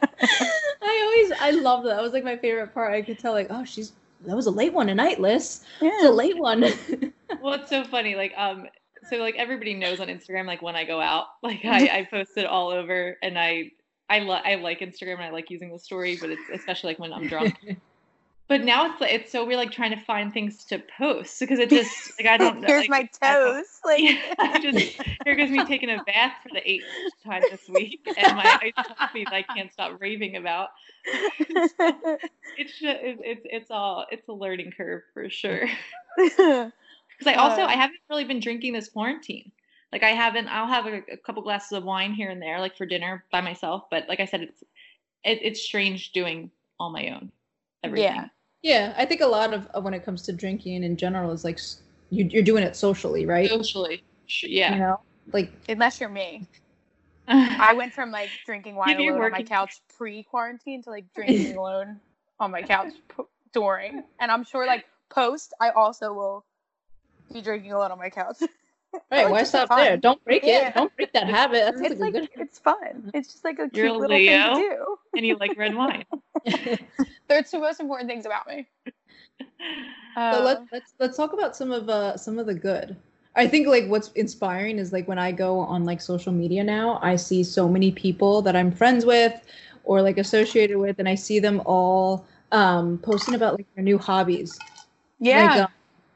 [0.83, 1.96] always I love that.
[1.96, 2.92] That was like my favorite part.
[2.92, 3.92] I could tell like, oh she's
[4.26, 5.64] that was a late one tonight, Liz.
[5.80, 6.61] It's a late one.
[7.42, 8.14] well, it's so funny.
[8.14, 8.66] Like, um,
[9.11, 12.33] so like everybody knows on Instagram, like when I go out, like I, I post
[12.37, 13.70] it all over, and I,
[14.09, 16.98] I, li- I like Instagram and I like using the story, but it's especially like
[16.98, 17.61] when I'm drunk.
[18.46, 21.59] But now it's like it's so we're like trying to find things to post because
[21.59, 22.61] it just like I don't.
[22.61, 23.66] know, Here's like, my toes.
[23.85, 26.85] Like, Yeah, just here goes me taking a bath for the eighth
[27.24, 30.70] time this week, and my ice coffee that I can't stop raving about.
[32.57, 35.68] It's just, it's it's it's all it's a learning curve for sure.
[36.16, 36.70] Because
[37.26, 37.66] I also Uh.
[37.66, 39.50] I haven't really been drinking this quarantine.
[39.90, 40.46] Like I haven't.
[40.48, 43.40] I'll have a, a couple glasses of wine here and there, like for dinner by
[43.40, 43.85] myself.
[43.90, 44.62] But like I said, it's
[45.24, 47.33] it, it's strange doing all my own
[47.85, 48.14] everything.
[48.14, 48.28] Yeah.
[48.64, 51.44] Yeah, I think a lot of, of when it comes to drinking in general is
[51.44, 51.61] like
[52.09, 53.48] you, you're doing it socially, right?
[53.50, 54.03] Socially,
[54.42, 54.72] yeah.
[54.72, 55.00] You know,
[55.33, 56.48] like Unless you're me,
[57.29, 61.05] I went from like drinking wine If you're alone on my couch pre-quarantine to like
[61.14, 62.00] drinking alone
[62.40, 66.46] on my couch p- during, and I'm sure like post I also will
[67.35, 68.38] be drinking alone on my couch.
[69.11, 69.79] Right, like why stop fun.
[69.81, 69.96] there?
[69.96, 70.68] Don't break Yeah.
[70.68, 70.74] it.
[70.77, 71.64] Don't break that habit.
[71.64, 73.11] That's it's like, like good it's fun.
[73.12, 74.96] It's just like a You're cute a little thing to do.
[75.16, 76.05] and you like red wine.
[77.28, 78.68] They're two most important things about me.
[80.30, 82.96] so Uh, let, let's let's talk about some of uh some of the good.
[83.37, 86.98] I think like what's inspiring is like when I go on like social media now,
[87.02, 89.32] I see so many people that I'm friends with
[89.84, 93.98] or like associated with, and I see them all um posting about like their new
[93.98, 94.58] hobbies.
[95.18, 95.54] yeah.
[95.54, 95.68] Like, um,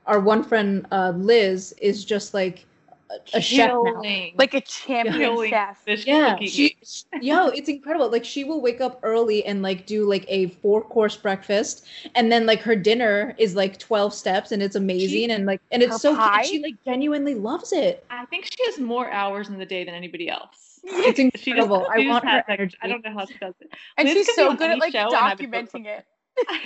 [0.06, 2.64] our one friend uh, Liz is just like
[3.10, 4.02] a, a chef now.
[4.36, 5.78] Like a champion Killing chef.
[5.78, 6.48] fish Yeah, cooking.
[6.48, 6.76] she,
[7.20, 8.10] yo, it's incredible.
[8.10, 12.30] Like she will wake up early and like do like a four course breakfast, and
[12.30, 16.00] then like her dinner is like twelve steps, and it's amazing, and like and it's
[16.02, 16.18] so good.
[16.20, 16.42] pie?
[16.42, 18.04] She like genuinely loves it.
[18.10, 20.80] I think she has more hours in the day than anybody else.
[20.84, 21.86] It's She just, incredible.
[21.90, 22.76] I she want her has that- energy.
[22.82, 23.70] I don't know how she does it.
[23.96, 26.04] And Liz she's so good at like show and I would vote for documenting it.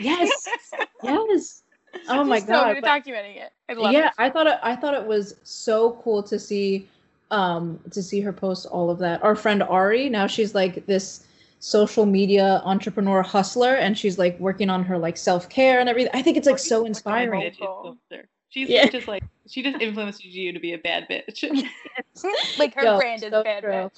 [0.01, 0.31] Yes.
[1.03, 1.63] Yes.
[2.09, 2.75] Oh my she's so god.
[2.75, 3.53] good at but- documenting it.
[3.69, 4.13] I love yeah, it.
[4.19, 6.89] I thought it, I thought it was so cool to see
[7.31, 9.23] um to see her post all of that.
[9.23, 11.25] Our friend Ari, now she's like this
[11.61, 16.11] social media entrepreneur hustler and she's like working on her like self-care and everything.
[16.13, 17.41] I think it's like so inspiring.
[17.41, 18.87] bitch She's Yeah.
[18.87, 21.43] just like she just influences you to be a bad bitch.
[22.59, 23.73] like her Yo, brand is so bad true.
[23.73, 23.91] bitch.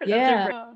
[0.00, 0.72] That's her Yeah.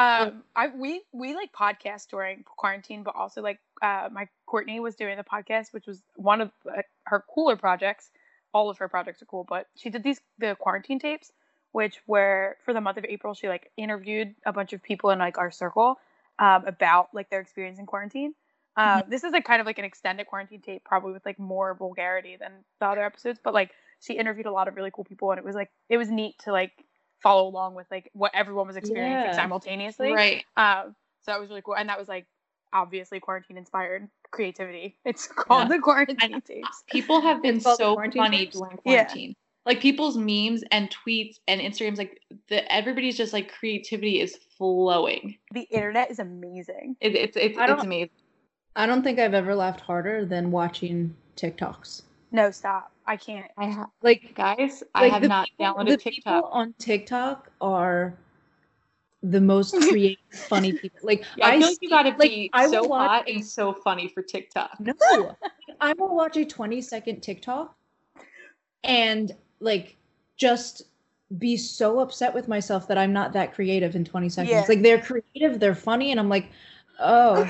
[0.00, 4.96] Um, I we we like podcast during quarantine, but also like uh, my Courtney was
[4.96, 8.10] doing the podcast, which was one of uh, her cooler projects.
[8.54, 11.32] All of her projects are cool, but she did these the quarantine tapes,
[11.72, 13.34] which were for the month of April.
[13.34, 15.98] She like interviewed a bunch of people in like our circle
[16.38, 18.34] um, about like their experience in quarantine.
[18.76, 21.74] Uh, This is like kind of like an extended quarantine tape, probably with like more
[21.74, 23.38] vulgarity than the other episodes.
[23.42, 25.98] But like she interviewed a lot of really cool people, and it was like it
[25.98, 26.72] was neat to like
[27.22, 29.36] follow along with like what everyone was experiencing Yeah.
[29.36, 30.12] simultaneously.
[30.12, 30.44] Right.
[30.56, 32.26] Um, so that was really cool, and that was like
[32.72, 34.96] obviously quarantine inspired creativity.
[35.04, 35.76] It's called Yeah.
[35.76, 36.84] the quarantine tapes.
[36.88, 38.56] People have been It's called the so funny tapes?
[38.58, 39.04] during Yeah.
[39.04, 39.34] quarantine.
[39.66, 45.36] Like people's memes and tweets and Instagrams, like the everybody's just like creativity is flowing.
[45.52, 46.96] The internet is amazing.
[47.00, 48.10] It, it's it's it's amazing.
[48.76, 52.02] I don't think I've ever laughed harder than watching TikToks.
[52.32, 52.92] No, stop.
[53.10, 53.50] I can't.
[53.58, 56.34] I have Like guys, I have not people- downloaded the TikTok.
[56.44, 58.14] people on TikTok are
[59.24, 60.18] the most creative,
[60.48, 61.00] funny people.
[61.02, 63.44] Like Yeah, I, feel like see- you gotta like, be I so watch hot and
[63.44, 64.78] so funny for TikTok.
[64.78, 65.36] No,
[65.80, 67.74] I will watch a 20 second TikTok
[68.84, 69.96] and like
[70.36, 70.82] just
[71.38, 74.52] be so upset with myself that I'm not that creative in 20 seconds.
[74.52, 74.64] Yeah.
[74.68, 76.46] Like they're creative, they're funny, and I'm like,
[77.00, 77.40] oh,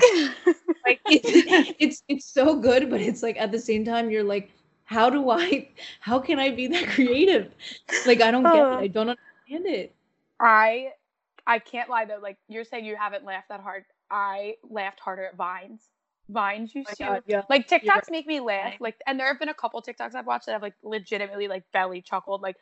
[0.87, 4.49] like it's, it's it's so good, but it's like at the same time you're like,
[4.91, 5.69] how do I,
[6.01, 7.51] how can I be that creative?
[8.05, 8.59] Like I don't get it.
[8.59, 9.95] I don't understand it.
[10.39, 10.91] I
[11.47, 12.19] I can't lie though.
[12.21, 13.85] Like you're saying, you haven't laughed that hard.
[14.09, 15.81] I laughed harder at Vines.
[16.29, 17.43] Vines used Oh to yeah.
[17.49, 18.11] like TikToks right.
[18.11, 18.73] make me laugh.
[18.79, 21.63] Like, and there have been a couple TikToks I've watched that have like legitimately like
[21.71, 22.41] belly chuckled.
[22.41, 22.57] Like,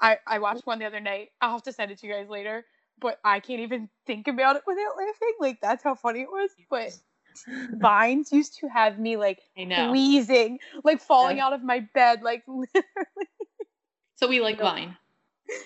[0.00, 0.42] I I mm-hmm.
[0.42, 1.30] watched one the other night.
[1.40, 2.64] I'll have to send it to you guys later.
[3.00, 5.34] But I can't even think about it without laughing.
[5.38, 6.50] Like that's how funny it was.
[6.70, 6.96] But
[7.74, 11.46] Vines used to have me like I wheezing, like falling Yeah.
[11.46, 13.28] out of my bed, like literally.
[14.16, 14.96] So we like Vine.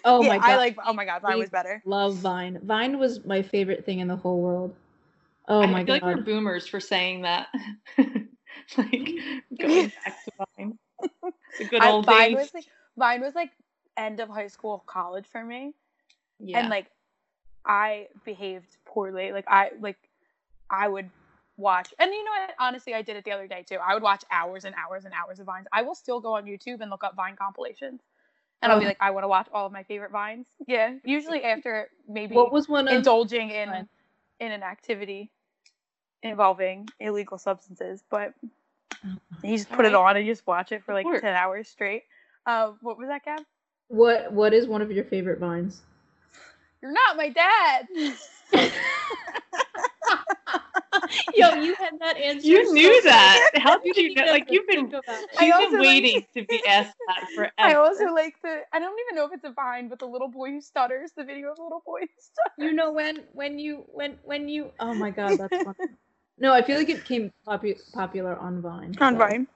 [0.05, 0.51] Oh yeah, my god.
[0.51, 0.77] I like.
[0.85, 1.83] Oh my god, mine We- was better.
[1.85, 2.59] love Vine.
[2.63, 4.75] Vine was my favorite thing in the whole world.
[5.47, 6.07] Oh I my feel god.
[6.07, 7.49] like we're boomers for saying that.
[8.77, 9.09] like
[9.59, 10.79] going back to Vine.
[11.59, 12.37] The good I, old Vine days.
[12.37, 12.65] was like
[12.97, 13.51] Vine was like
[13.97, 15.75] end of high school, college for me,
[16.41, 16.59] yeah.
[16.59, 16.87] and like
[17.65, 19.33] I behaved poorly.
[19.33, 19.99] Like I like
[20.71, 21.11] I would
[21.59, 22.55] watch, and you know what?
[22.59, 23.77] Honestly, I did it the other day too.
[23.87, 25.67] I would watch hours and hours and hours of vines.
[25.73, 28.01] I will still go on YouTube and look up Vine compilations,
[28.63, 28.89] and I'll be Oh.
[28.89, 30.47] like, I want to watch all of my favorite vines.
[30.67, 33.89] Yeah, usually after maybe what was one of indulging in Vine?
[34.41, 35.31] in an activity
[36.23, 38.33] involving illegal substances, but
[39.43, 42.05] you just put it on and you just watch it for like ten hours straight.
[42.47, 43.41] Uh, what was that, Gab?
[43.89, 45.83] what what is one of your favorite vines?
[46.83, 47.87] You're not my dad.
[51.35, 52.47] Yo, you had that answer.
[52.47, 53.51] you knew so that.
[53.57, 54.27] How did you know?
[54.27, 55.29] Like you've been, think about it.
[55.39, 57.53] I you've also been like- waiting to be asked that forever.
[57.59, 58.63] I also like the.
[58.73, 61.11] I don't even know if it's a vine, but the little boy who stutters.
[61.17, 62.53] The video of the little boy who stutters.
[62.59, 65.91] You know when when you when when you oh my god that's funny.
[66.39, 68.95] No, I feel like it came popu- popular on Vine.
[69.01, 69.47] On so- Vine.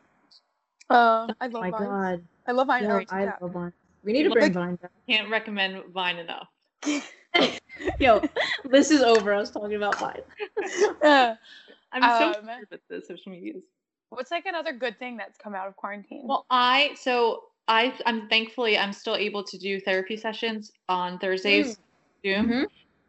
[0.90, 1.80] Uh, I Oh love my Vine.
[1.86, 2.24] god.
[2.46, 2.82] I love Vine.
[2.84, 3.72] Yo, I love Vine.
[4.04, 4.90] We need to bring like- Vine back.
[5.08, 6.48] Can't recommend Vine enough.
[8.00, 8.22] Yo,
[8.70, 9.32] this is over.
[9.34, 10.20] I was talking about Vine.
[11.02, 11.34] Uh,
[11.92, 13.62] I'm so Um, bored with the social medias.
[14.10, 16.22] what's like another good thing that's come out of quarantine?
[16.24, 21.78] Well, I so I I'm thankfully I'm still able to do therapy sessions on Thursdays.
[22.24, 22.48] Zoom.
[22.48, 22.66] Mhm.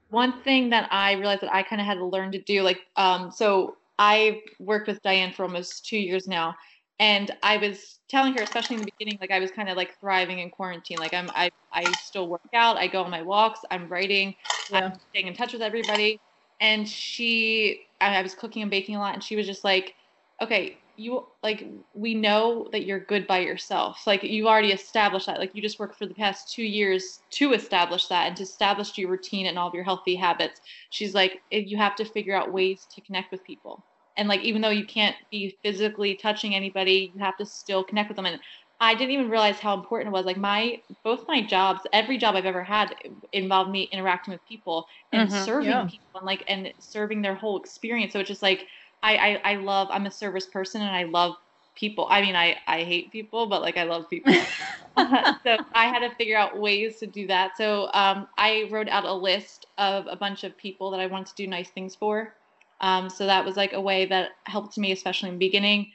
[0.09, 2.81] One thing that I realized that I kind of had to learn to do, like,
[2.97, 6.55] um, so I worked with Diane for almost two years now,
[6.99, 9.99] and I was telling her, especially in the beginning, like I was kind of like
[9.99, 10.99] thriving in quarantine.
[10.99, 14.35] Like I'm, I, I still work out, I go on my walks, I'm writing,
[14.69, 14.81] Yeah.
[14.83, 16.21] I'm staying in touch with everybody.
[16.59, 19.95] And she, I, I was cooking and baking a lot, and she was just like,
[20.41, 24.05] okay, you like we know that you're good by yourself.
[24.05, 25.39] Like you already established that.
[25.39, 28.95] Like you just worked for the past two years to establish that and to establish
[28.97, 30.61] your routine and all of your healthy habits.
[30.91, 33.85] She's like, "Eh, you have to figure out ways to connect with people.
[34.17, 38.09] And like even though you can't be physically touching anybody, you have to still connect
[38.09, 38.25] with them.
[38.25, 38.39] And
[38.79, 40.25] I didn't even realize how important it was.
[40.25, 42.95] Like my both my jobs, every job I've ever had
[43.31, 45.31] involved me interacting with people and Mhm.
[45.31, 45.89] serving Yeah.
[45.89, 48.13] people and like and serving their whole experience.
[48.13, 48.65] So it's just like
[49.01, 51.35] I, I I love I'm a service person and I love
[51.75, 52.07] people.
[52.09, 54.49] I mean I I hate people, but like I love people.
[55.45, 57.51] so I had to figure out ways to do that.
[57.57, 61.27] So um, I wrote out a list of a bunch of people that I wanted
[61.27, 62.35] to do nice things for.
[62.81, 65.91] Um, so that was like a way that helped me, especially in the beginning.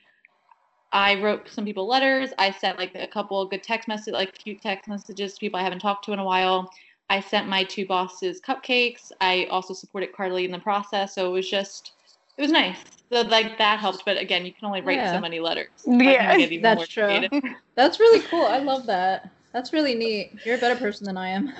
[0.93, 2.31] I wrote some people letters.
[2.39, 5.61] I sent like a couple of good text messages, like cute text messages to people
[5.61, 6.71] I haven't talked to in a while.
[7.11, 9.11] I sent my two bosses cupcakes.
[9.21, 11.15] I also supported Carly in the process.
[11.15, 11.93] So it was just,
[12.37, 12.79] it was nice.
[13.13, 14.05] So like that helped.
[14.05, 15.13] But again, you can only write Yeah.
[15.13, 15.69] so many letters.
[15.87, 16.47] Yeah.
[16.61, 17.05] That's true.
[17.05, 17.33] creative.
[17.75, 18.47] That's really cool.
[18.47, 19.31] I love that.
[19.53, 20.39] That's really neat.
[20.45, 21.53] You're a better person than I am.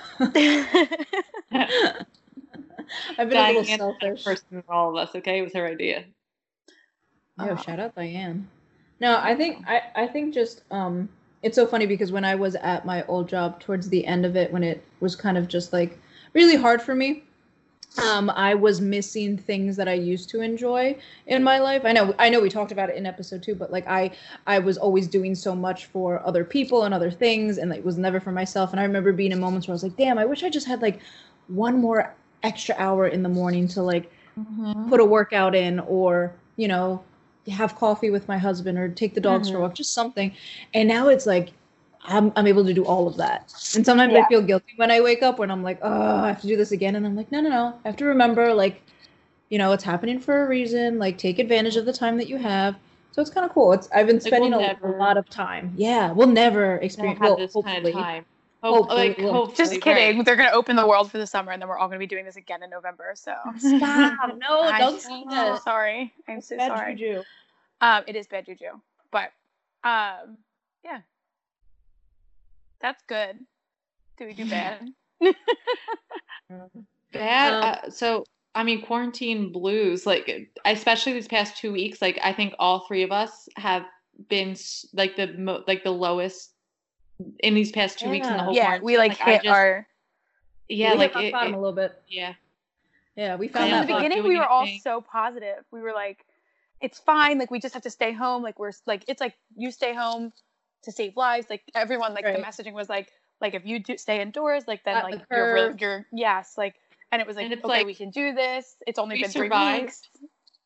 [3.17, 4.23] I've been a little Diane's a better selfish.
[4.23, 5.15] person than all of us.
[5.15, 6.05] Okay, it was her idea.
[7.37, 7.55] Yo, Oh.
[7.55, 8.47] shout out Diane.
[8.99, 11.09] No, I think I, I think just um
[11.41, 14.35] it's so funny because when I was at my old job towards the end of
[14.35, 15.97] it when it was kind of just like
[16.33, 17.23] really hard for me
[18.03, 20.97] um I was missing things that I used to enjoy
[21.27, 21.83] in my life.
[21.85, 24.11] I know I know we talked about it in episode 2 but like I
[24.45, 27.97] I was always doing so much for other people and other things and it was
[27.97, 30.25] never for myself and I remember being in moments where I was like damn I
[30.25, 30.99] wish I just had like
[31.47, 34.89] one more extra hour in the morning to like mm-hmm.
[34.89, 37.03] put a workout in or you know
[37.47, 39.63] have coffee with my husband or take the dogs for a mm-hmm.
[39.63, 40.31] walk just something.
[40.73, 41.51] And now it's like
[42.03, 43.53] I'm, I'm able to do all of that.
[43.75, 44.23] And sometimes Yeah.
[44.23, 46.55] i feel guilty when i wake up when i'm like oh i have to do
[46.55, 47.79] this again and i'm like no no no.
[47.83, 48.81] I have to remember like
[49.49, 50.99] you know it's happening for a reason.
[50.99, 52.75] Like take advantage of the time that you have.
[53.11, 53.73] So it's kind of cool.
[53.73, 55.73] It's i've been Like, spending we'll a, never- lot of time.
[55.75, 57.93] Yeah we'll never experience We'll experience have well, this hopefully.
[57.93, 58.25] kind of time.
[58.61, 59.81] Hope, Hopefully like, hopefully, Just right.
[59.81, 60.23] kidding.
[60.23, 62.25] They're gonna open the world for the summer, and then we're all gonna be doing
[62.25, 63.13] this again in November.
[63.15, 66.13] So stop no I'm don't so say that sorry.
[66.27, 66.95] I'm so Bad sorry.
[66.95, 67.23] juju.
[67.81, 68.71] Um, it is bad juju,
[69.11, 69.31] but
[69.85, 70.37] um,
[70.83, 70.99] yeah,
[72.81, 73.39] that's good.
[74.17, 74.89] Do we do bad?
[77.11, 77.53] Bad.
[77.53, 82.33] Um, uh, so, I mean, quarantine blues, like, especially these past two weeks, like, I
[82.33, 83.85] think all three of us have
[84.27, 84.55] been
[84.93, 86.53] like the mo- like the lowest
[87.39, 88.85] in these past two weeks in the whole yeah, quarantine.
[88.85, 89.87] we like I hit just- our.
[90.67, 92.33] yeah, we like hit rock it, bottom it- a little bit yeah.
[93.15, 94.03] yeah we Because found in the that not bug.
[94.09, 94.81] beginning, we were all anything.
[94.81, 95.63] so positive.
[95.71, 96.25] We were like,
[96.81, 97.37] "It's fine.
[97.39, 98.43] Like we just have to stay home.
[98.43, 100.31] Like we're like it's like you stay home
[100.83, 101.47] to save lives.
[101.49, 102.37] Like everyone, like Right.
[102.37, 103.11] the messaging was like,
[103.41, 106.53] like if you do stay indoors, like then Flatten like the you're really, you're yes,
[106.57, 106.75] like
[107.11, 108.75] and it was like it's okay, like, we can do this.
[108.87, 109.81] It's only we been three survived.
[109.83, 110.01] weeks.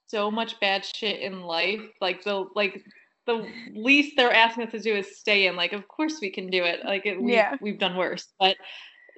[0.08, 2.84] So much bad shit in life, like the like
[3.26, 5.56] the least they're asking us to do is stay in.
[5.56, 6.84] Like, of course we can do it.
[6.84, 7.56] Like, it, we, Yeah.
[7.62, 8.28] we've done worse.
[8.40, 8.58] But,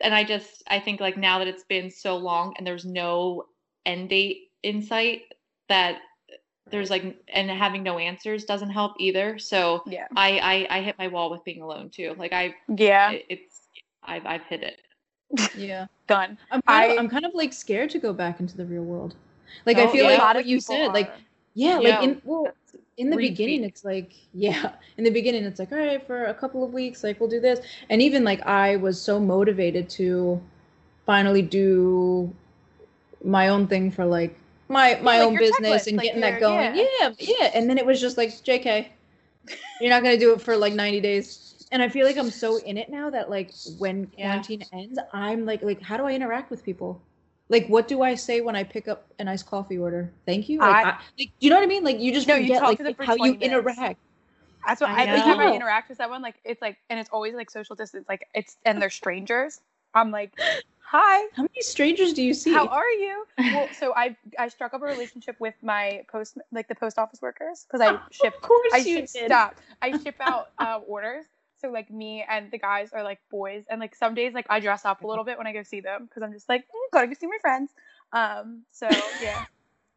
[0.04, 3.46] and I just, I think like now that it's been so long and there's no
[3.86, 5.22] end date in sight,
[5.70, 6.00] that
[6.70, 9.40] there's like, and having no answers doesn't help either.
[9.40, 10.08] So Yeah.
[10.16, 12.16] I, I, I hit my wall with being alone too.
[12.18, 13.12] Like, I, Yeah.
[13.12, 13.62] it, it's,
[14.04, 14.82] I've, I've hit it.
[15.58, 15.88] Yeah.
[16.08, 16.38] Done.
[16.52, 18.84] I'm kind, I- of, I'm kind of like scared to go back into the real
[18.84, 19.16] world.
[19.66, 20.10] Like I Oh, feel yeah.
[20.12, 21.12] like A lot what you people said, like
[21.54, 22.00] yeah, Yeah.
[22.00, 22.48] like in well
[22.98, 23.32] in the Repeat.
[23.32, 26.74] beginning it's like yeah, in the beginning it's like all right for a couple of
[26.74, 27.60] weeks like we'll do this,
[27.90, 30.42] and even like I was so motivated to
[31.06, 32.34] finally do
[33.24, 34.38] my own thing for like
[34.70, 36.76] my my like own business checklist, and like getting that going.
[36.76, 37.12] Yeah.
[37.20, 38.88] yeah, and then it was just like Jk,
[39.82, 41.68] you're not gonna do it for like 90 days.
[41.72, 44.28] And I feel like I'm so in it now that like when Yeah.
[44.28, 47.02] quarantine ends, I'm like like how do I interact with people?
[47.50, 50.12] Like what do I say when I pick up an nice coffee order?
[50.26, 50.60] Thank you.
[50.60, 51.84] Like, I- I, like you know what I mean?
[51.84, 53.78] Like you just No, you forget talk like to them for how you 20 minutes.
[53.78, 54.00] interact.
[54.66, 57.10] That's what I I, every time I interact with someone, like it's like, and it's
[57.12, 59.60] always like social distance, like it's and they're strangers.
[59.94, 60.34] I'm like,
[60.80, 62.52] hi, How many strangers do you see?
[62.52, 63.26] how are you?
[63.38, 67.22] Well, so I I struck up a relationship with my post like the post office
[67.22, 69.26] workers because I ship of course I you ship did.
[69.28, 71.26] stop I ship out uh, orders.
[71.66, 74.60] So like me and the guys are like boys, and like some days like I
[74.60, 76.94] dress up a little bit when I go see them because I'm just like mm,
[76.94, 77.72] gotta go see my friends.
[78.14, 78.88] Um, so
[79.22, 79.46] yeah,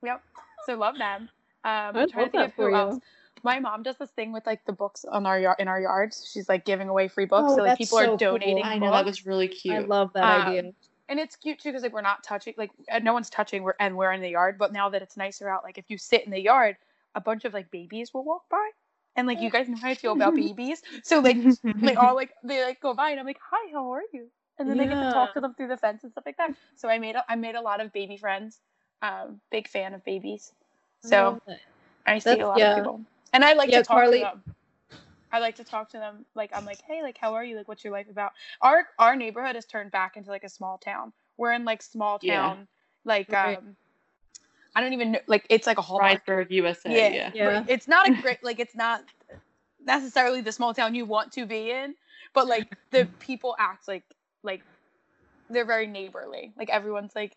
[0.03, 0.23] yep.
[0.66, 1.29] So love them.
[1.64, 2.75] Um, I I'm trying to think of who you.
[2.75, 3.01] else.
[3.45, 6.29] My mom does this thing with like the books on our yard in our yards.
[6.33, 8.16] She's like giving away free books, Oh, so like people so are cool.
[8.16, 8.64] donating.
[8.64, 9.75] I know that was really cute.
[9.77, 10.73] I love that Um, idea.
[11.11, 13.75] and it's cute too because like we're not touching like uh, no one's touching we're
[13.79, 16.25] and we're in the yard but now that it's nicer out like if you sit
[16.25, 16.77] in the yard
[17.14, 18.69] a bunch of like babies will walk by
[19.19, 21.37] and like you guys know how i feel about babies so like
[21.83, 24.27] they all like they like go by and i'm like hi how are you
[24.59, 26.51] and then they get to talk to them through the fence and stuff like that
[26.77, 28.61] so i made a, i made a lot of baby friends
[29.03, 30.53] um big fan of babies
[31.03, 31.61] so that.
[32.07, 32.71] i see That's- a lot yeah.
[32.71, 33.01] of people
[33.33, 34.43] and i like Yeah, to talk Carly- to them
[35.31, 36.25] I like to talk to them.
[36.35, 37.55] Like I'm like, hey, like how are you?
[37.55, 38.33] Like what's your life about?
[38.62, 41.12] Our our neighborhood has turned back into like a small town.
[41.37, 42.41] We're in like small Yeah.
[42.41, 42.66] town,
[43.05, 43.59] like Right.
[43.59, 43.77] um,
[44.79, 45.18] I don't even know.
[45.26, 46.24] Like it's like a Hallmark.
[46.24, 46.89] Rydberg, USA.
[46.89, 47.33] Yeah.
[47.35, 47.51] Yeah.
[47.51, 47.64] Yeah.
[47.66, 48.39] It's not a great.
[48.45, 49.03] Like it's not
[49.85, 51.97] necessarily the small town you want to be in,
[52.33, 54.05] but like the people act like
[54.45, 54.62] like
[55.51, 56.53] they're very neighborly.
[56.57, 57.37] Like everyone's like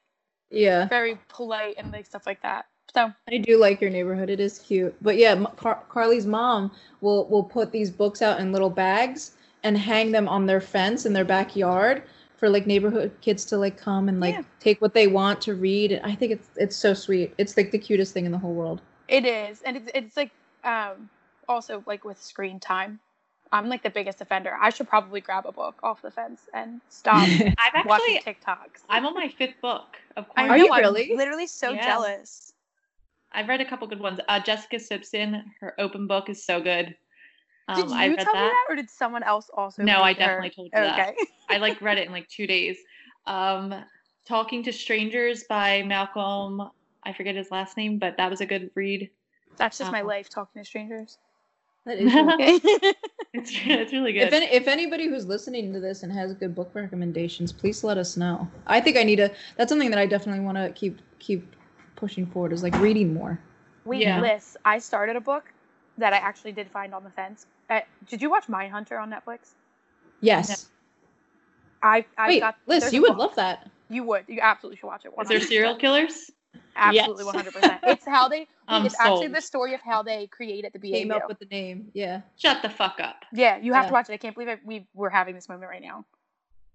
[0.51, 0.87] Yeah.
[0.87, 2.65] very polite and like stuff like that.
[2.93, 4.29] So I do like your neighborhood.
[4.29, 4.93] It is cute.
[5.01, 6.69] But yeah, Car- Carly's mom
[7.01, 9.31] will will put these books out in little bags
[9.63, 12.03] and hang them on their fence in their backyard
[12.41, 14.41] for like neighborhood kids to like come and like Yeah.
[14.59, 16.01] take what they want to read.
[16.03, 17.33] I think it's it's so sweet.
[17.37, 18.81] It's like the cutest thing in the whole world.
[19.07, 20.31] It is, and it's it's like
[20.63, 21.07] um
[21.47, 22.99] also like with screen time.
[23.51, 24.57] I'm like the biggest offender.
[24.59, 27.21] I should probably grab a book off the fence and stop
[27.59, 28.81] I've watching actually, TikToks.
[28.89, 30.49] I'm on my fifth book of course.
[30.49, 31.13] Are you I'm really?
[31.15, 31.85] literally so Yeah.
[31.85, 32.53] jealous.
[33.33, 34.19] I've read a couple good ones.
[34.27, 36.95] Uh, Jessica Simpson, her open book is so good.
[37.71, 38.41] Um, Did you I read tell that.
[38.43, 39.83] me that, or did someone else also?
[39.83, 40.25] No, I read her?
[40.41, 41.09] definitely told you that.
[41.09, 41.17] Okay.
[41.49, 42.77] I like read it in like two days.
[43.27, 43.73] Um,
[44.27, 46.61] Talking to Strangers by Malcolm.
[47.03, 49.09] I forget his last name, but that was a good read.
[49.57, 50.05] That's just my Oh.
[50.07, 51.17] life talking to strangers.
[51.85, 52.11] That is.
[52.13, 52.93] cool.
[53.33, 54.23] It's it's really good.
[54.23, 57.97] if any, if anybody who's listening to this and has good book recommendations, please let
[57.97, 58.45] us know.
[58.67, 59.31] I think I need to.
[59.55, 61.55] That's something that I definitely want to keep keep
[61.95, 62.51] pushing forward.
[62.51, 63.39] Is like reading more.
[63.85, 64.19] Wait, Yeah.
[64.19, 65.45] Liz, I started a book
[65.97, 67.45] that I actually did find on the fence.
[67.71, 69.53] Uh, did you watch Mindhunter on Netflix?
[70.19, 70.69] Yes.
[71.81, 73.69] I I Wait, got Liz, you would love that.
[73.89, 74.25] You would.
[74.27, 75.11] You absolutely should watch it.
[75.19, 75.43] Is there 100%.
[75.43, 76.29] serial killers?
[76.75, 77.81] Absolutely, one hundred percent.
[77.87, 78.47] It's how they.
[78.67, 81.89] I'm it's actually the story of how they created the Came up with the name.
[81.93, 82.21] Yeah.
[82.37, 83.23] Shut the fuck up.
[83.33, 83.87] yeah, you have Yeah.
[83.87, 84.13] to watch it.
[84.13, 86.05] I can't believe I, we we're having this moment right now.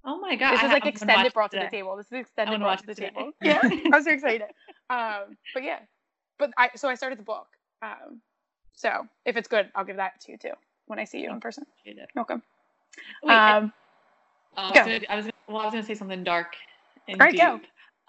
[0.05, 0.53] Oh my god.
[0.53, 1.97] This is like I'm extended watch brought to the table.
[1.97, 3.33] This is extended wanna brought to the it table.
[3.43, 3.61] Yeah,
[3.93, 4.49] I'm so excited.
[4.89, 5.79] Um, but yeah,
[6.39, 7.49] but I so I started the book.
[7.83, 8.21] Um,
[8.73, 10.53] so if it's good, I'll give that to you too
[10.87, 11.64] when I see you in person.
[11.80, 12.09] Appreciate it.
[12.14, 12.43] Welcome.
[13.22, 13.72] Wait, I- um,
[14.57, 14.84] I was go.
[14.84, 16.55] gonna, I was gonna, well, I was gonna say something dark
[17.09, 17.59] and Alright, go.
[17.59, 17.66] deep.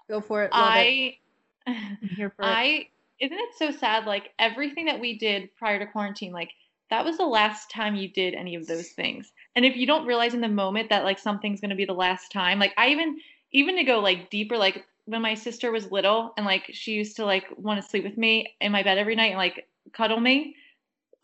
[0.08, 0.52] Go for it.
[0.52, 0.78] Love it.
[0.78, 1.18] I
[1.66, 2.46] I'm here for it.
[2.46, 2.88] I
[3.20, 6.50] isn't it so sad like everything that we did prior to quarantine like
[6.90, 9.30] that was the last time you did any of those things.
[9.56, 11.92] And if you don't realize in the moment that like something's going to be the
[11.92, 13.18] last time, like I even
[13.52, 17.16] even to go like deeper like when my sister was little and like she used
[17.16, 20.20] to like want to sleep with me in my bed every night and like cuddle
[20.20, 20.54] me.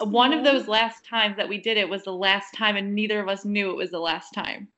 [0.00, 0.44] One of mm-hmm.
[0.44, 3.44] those last times that we did it was the last time and neither of us
[3.44, 4.68] knew it was the last time.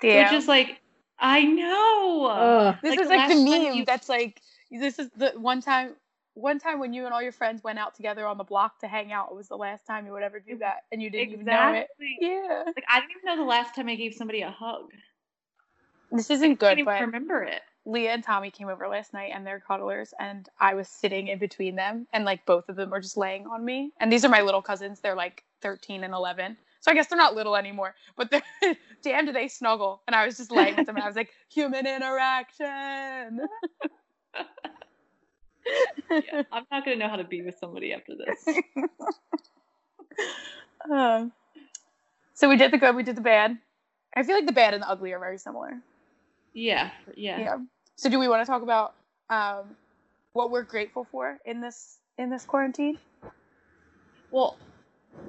[0.00, 0.22] So yeah.
[0.22, 0.80] it's just like
[1.18, 2.26] I know.
[2.26, 2.76] Ugh.
[2.82, 5.94] This Like, is like the meme you- that's like this is the one time
[6.34, 8.88] one time when you and all your friends went out together on the block to
[8.88, 9.28] hang out.
[9.30, 11.72] It was the last time you would ever do that, and you didn't even know
[11.74, 11.88] it.
[12.20, 14.90] Yeah, Like I didn't even know the last time I gave somebody a hug.
[16.10, 17.62] this I isn't can't good, even but remember it.
[17.84, 21.38] Leah and Tommy came over last night and they're cuddlers and I was sitting in
[21.38, 23.92] between them and like both of them were just laying on me.
[23.98, 25.00] And these are my little cousins.
[25.00, 26.56] They're like 13 and 11.
[26.80, 28.42] So I guess they're not little anymore, but they're
[29.02, 30.02] damn do they snuggle.
[30.06, 33.40] And I was just laying with them and I was like, human interaction.
[36.10, 38.58] yeah, I'm not gonna know how to be with somebody after this.
[40.90, 41.30] Um,
[42.34, 43.56] so we did the good, we did the bad.
[44.16, 45.80] I feel like the bad and the ugly are very similar.
[46.54, 47.40] Yeah, yeah.
[47.40, 47.56] Yeah.
[47.96, 48.94] So do we want to talk about
[49.30, 49.76] um,
[50.32, 52.98] what we're grateful for in this in this quarantine?
[54.30, 54.56] Well,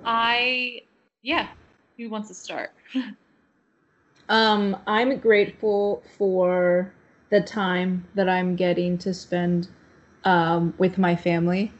[0.05, 0.82] I
[1.21, 1.47] yeah.
[1.97, 2.71] Who wants to start?
[4.30, 6.93] um, I'm grateful for
[7.30, 9.67] the time that I'm getting to spend
[10.24, 11.71] um, with my family.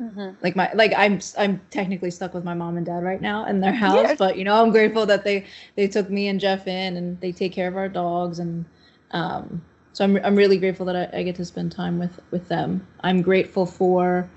[0.00, 0.30] Mm-hmm.
[0.42, 3.60] Like my like I'm I'm technically stuck with my mom and dad right now in
[3.60, 4.18] their house, yes.
[4.18, 7.32] but you know I'm grateful that they they took me and Jeff in and they
[7.32, 8.66] take care of our dogs and
[9.12, 12.48] um, so I'm I'm really grateful that I, I get to spend time with with
[12.48, 12.86] them.
[13.00, 14.28] I'm grateful for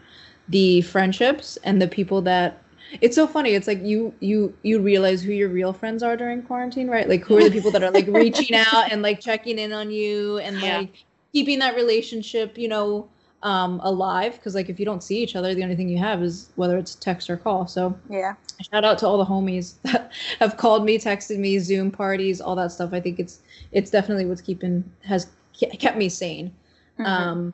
[0.50, 2.62] the friendships and the people that
[3.02, 6.42] it's so funny it's like you you you realize who your real friends are during
[6.42, 9.60] quarantine right like who are the people that are like reaching out and like checking
[9.60, 10.80] in on you and yeah.
[10.80, 13.08] like keeping that relationship you know
[13.44, 16.22] um, alive because like if you don't see each other the only thing you have
[16.22, 17.68] is whether it's text or call.
[17.68, 18.36] So yeah.
[18.72, 22.56] shout out to all the homies that have called me texted me zoom parties all
[22.56, 22.94] that stuff.
[22.94, 23.40] I think it's
[23.72, 26.52] it's definitely what's keeping has kept me sane.
[27.00, 27.06] Mm-hmm.
[27.06, 27.54] um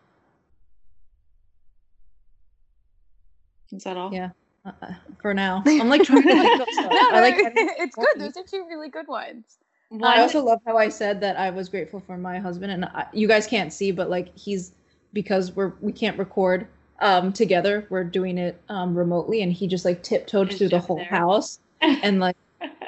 [3.71, 4.13] is that all?
[4.13, 4.29] Yeah.
[4.65, 5.61] Uh, uh for now.
[5.67, 6.91] I'm like trying to think of stuff.
[6.91, 8.07] no, I like it's good.
[8.17, 9.57] Those are two really good ones.
[9.91, 12.86] Well, I also love how I said that I was grateful for my husband, and
[12.86, 14.71] I, you guys can't see, but like he's
[15.16, 16.68] because we're we can't record
[16.99, 17.88] um, together.
[17.89, 21.05] We're doing it um, remotely, and he just like tiptoed through the whole there.
[21.05, 22.38] house and like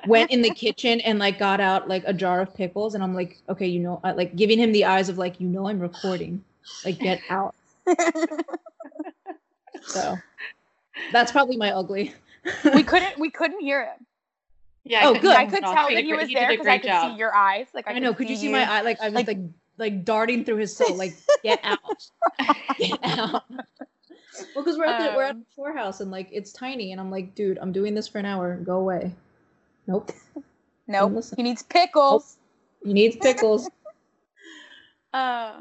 [0.05, 2.93] went in the kitchen and like got out like a jar of pickles.
[2.93, 5.67] And I'm like, okay, you know, like giving him the eyes of like, you know,
[5.67, 6.43] I'm recording.
[6.86, 7.55] Like, get out.
[9.82, 10.17] so
[11.11, 12.13] that's probably my ugly.
[12.73, 14.05] we couldn't we couldn't hear him.
[14.84, 15.01] Yeah.
[15.03, 15.36] Oh, good.
[15.36, 17.11] I could tell that he was there because I could job.
[17.11, 17.67] see your eyes.
[17.73, 18.13] Like I, I know.
[18.13, 18.82] Could you see my eye?
[18.82, 19.39] Like I was like, like
[19.78, 22.09] like darting through his soul, like get out,
[22.78, 23.43] get out.
[24.53, 26.91] Well, because we're at the um, we're at the shore house and like it's tiny,
[26.91, 28.55] and I'm like, dude, I'm doing this for an hour.
[28.57, 29.13] Go away.
[29.88, 30.11] Nope.
[30.89, 31.21] Nope.
[31.36, 32.38] He needs pickles.
[32.80, 32.88] Nope.
[32.88, 33.69] He needs pickles.
[35.13, 35.55] uh.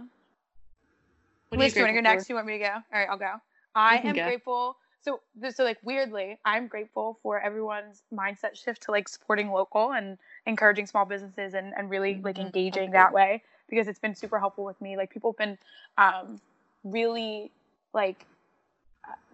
[1.51, 2.29] Liz, do you want to go next?
[2.29, 2.71] You want me to go?
[2.71, 3.33] All right, I'll go.
[3.75, 4.23] I am go.
[4.23, 4.77] grateful.
[5.03, 5.21] So,
[5.53, 10.87] so like weirdly, I'm grateful for everyone's mindset shift to like supporting local and encouraging
[10.87, 12.47] small businesses and, and really like mm-hmm.
[12.47, 14.97] engaging that way because it's been super helpful with me.
[14.97, 15.59] Like people have been
[15.99, 16.41] um,
[16.85, 17.51] really
[17.93, 18.27] like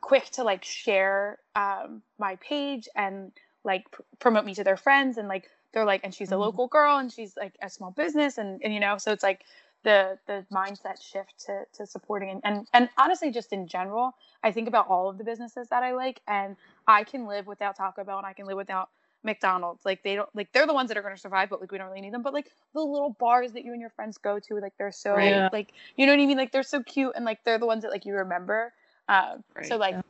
[0.00, 3.32] quick to like share um, my page and
[3.64, 6.42] like pr- promote me to their friends and like they're like and she's a mm-hmm.
[6.42, 9.44] local girl and she's like a small business and, and you know so it's like
[9.84, 14.50] the the mindset shift to to supporting and, and and honestly just in general i
[14.50, 16.56] think about all of the businesses that i like and
[16.86, 18.90] i can live without taco bell and i can live without
[19.24, 19.84] McDonald's.
[19.84, 21.78] Like they don't like they're the ones that are going to survive, but like we
[21.78, 22.22] don't really need them.
[22.22, 25.14] But like the little bars that you and your friends go to, like they're so
[25.14, 25.52] right.
[25.52, 26.38] like you know what I mean.
[26.38, 28.72] Like they're so cute and like they're the ones that like you remember.
[29.08, 29.66] Uh, right.
[29.66, 29.94] So like.
[29.94, 30.02] Yeah.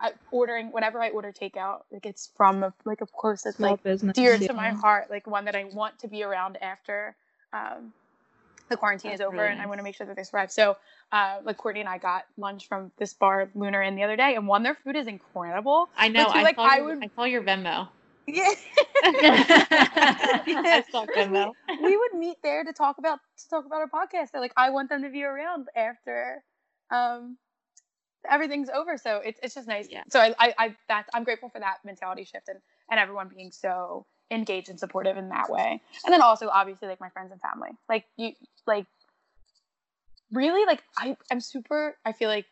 [0.00, 3.82] I, ordering whenever I order takeout, like it's from a, like of course it's like
[3.82, 4.46] business, dear yeah.
[4.46, 7.16] to my heart, like one that I want to be around after
[7.52, 7.92] um,
[8.68, 10.52] the quarantine That's is over, and I want to make sure that they survive.
[10.52, 10.76] So,
[11.12, 14.34] uh, like Courtney and I got lunch from this bar Lunar Inn the other day,
[14.34, 15.88] and one their food is incredible.
[15.96, 16.26] I know.
[16.26, 17.04] I, like, saw I your, would.
[17.04, 17.88] I saw your Venmo.
[18.34, 18.52] Yeah.
[20.46, 21.06] I saw
[21.82, 24.32] We would meet there to talk about to talk about our podcast.
[24.32, 26.42] So like I want them to be around after
[26.90, 27.38] um
[28.28, 28.96] everything's over.
[28.98, 29.88] So it's it's just nice.
[29.90, 30.02] Yeah.
[30.10, 32.58] So I I, I that I'm grateful for that mentality shift and
[32.90, 35.80] and everyone being so engaged and supportive in that way.
[36.04, 37.70] And then also obviously like my friends and family.
[37.88, 38.32] Like you
[38.66, 38.86] like
[40.32, 42.46] really like I I'm super I feel like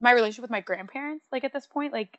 [0.00, 2.18] my relationship with my grandparents like at this point like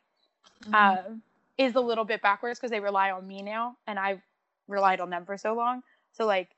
[0.64, 0.74] mm-hmm.
[0.74, 1.22] um
[1.58, 4.20] is a little bit backwards because they rely on me now and I've
[4.68, 5.82] relied on them for so long.
[6.12, 6.48] So like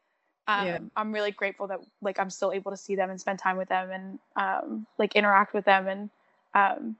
[0.46, 0.78] um, yeah.
[0.96, 3.68] I'm really grateful that like I'm still able to see them and spend time with
[3.68, 6.10] them and um, like interact with them and
[6.54, 6.96] um,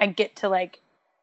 [0.00, 0.80] and get to like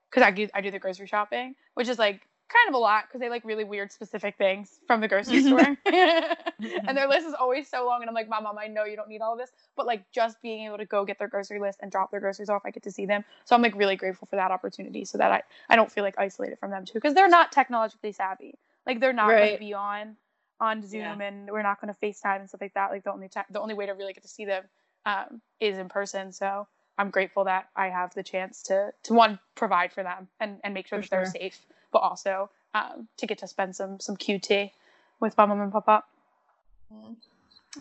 [0.10, 2.22] because I do I do the grocery shopping, which is like
[2.52, 5.60] kind of a lot because they like really weird specific things from the grocery store.
[5.86, 8.02] and their list is always so long.
[8.02, 9.52] And I'm like, Mom, Mom, I know you don't need all of this.
[9.76, 12.50] But like just being able to go get their grocery list and drop their groceries
[12.50, 13.24] off, I get to see them.
[13.46, 16.16] So I'm like really grateful for that opportunity so that I, I don't feel like
[16.18, 16.96] isolated from them too.
[16.96, 18.56] Because they're not technologically savvy.
[18.86, 19.40] Like they're not right.
[19.40, 20.16] going to be on
[20.60, 21.24] on Zoom yeah.
[21.24, 22.92] and we're not going to FaceTime and stuff like that.
[22.92, 24.64] Like the only te- the only way to really get to see them
[25.06, 26.32] um, is in person.
[26.32, 30.60] So I'm grateful that I have the chance to to one provide for them and,
[30.64, 31.24] and make sure for that sure.
[31.24, 31.60] they're safe
[31.92, 34.72] but also um, to get to spend some some QT
[35.20, 36.04] with my mom and papa.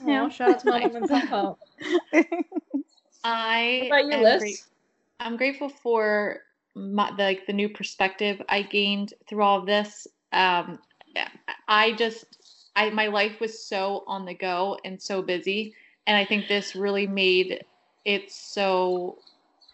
[0.07, 0.29] Yeah.
[0.29, 1.59] shout out to my women's help.
[3.25, 4.39] I What about you, Liz?
[4.41, 4.63] great-
[5.21, 6.41] I'm grateful for
[6.75, 10.07] my, the, like the new perspective I gained through all of this.
[10.33, 10.79] Um,
[11.69, 12.25] I just,
[12.77, 15.75] I my life was so on the go and so busy,
[16.07, 17.65] and I think this really made
[18.05, 19.19] it so.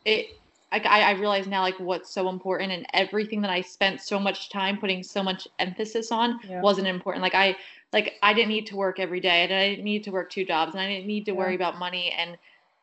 [0.04, 0.26] It
[0.72, 4.18] like I, I realize now like what's so important and everything that I spent so
[4.18, 6.60] much time putting so much emphasis on Yeah.
[6.60, 7.22] wasn't important.
[7.22, 7.56] Like I
[7.92, 10.44] like I didn't need to work every day, and I didn't need to work two
[10.44, 11.38] jobs, and I didn't need to Yeah.
[11.38, 12.36] worry about money and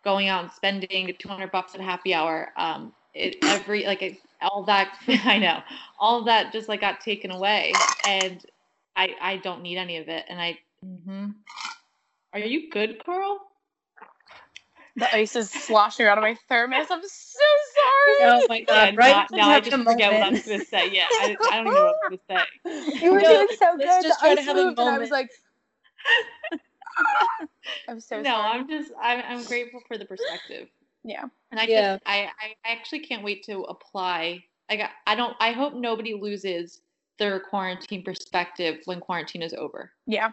[0.03, 2.51] going out and spending 200 bucks at happy hour.
[2.57, 5.61] Um, it every like it, all that I know,
[5.99, 7.73] all of that just like got taken away,
[8.05, 8.43] and
[8.95, 10.25] I I don't need any of it.
[10.29, 11.27] And I, Mm-hmm.
[12.33, 13.39] are you good, Carl?
[14.95, 16.87] The ice is sloshing out of my thermos.
[16.91, 17.62] I'm so sorry.
[18.21, 18.93] Oh my god!
[18.93, 20.89] Yeah, Right now, now I just a forget what I'm was gonna say.
[20.89, 23.01] Yeah, I, I don't even know what I was gonna say.
[23.03, 24.03] You were No, doing so let's good.
[24.03, 25.29] just the try to have a moved, and I was like,
[27.87, 28.59] I'm so no, sorry.
[28.59, 30.67] I'm just I'm I'm grateful for the perspective.
[31.03, 31.25] Yeah.
[31.51, 31.93] And I Yeah.
[31.93, 34.43] just I, I actually can't wait to apply.
[34.69, 34.91] I got.
[35.05, 36.81] I don't I hope nobody loses
[37.19, 39.91] their quarantine perspective when quarantine is over.
[40.07, 40.31] Yeah.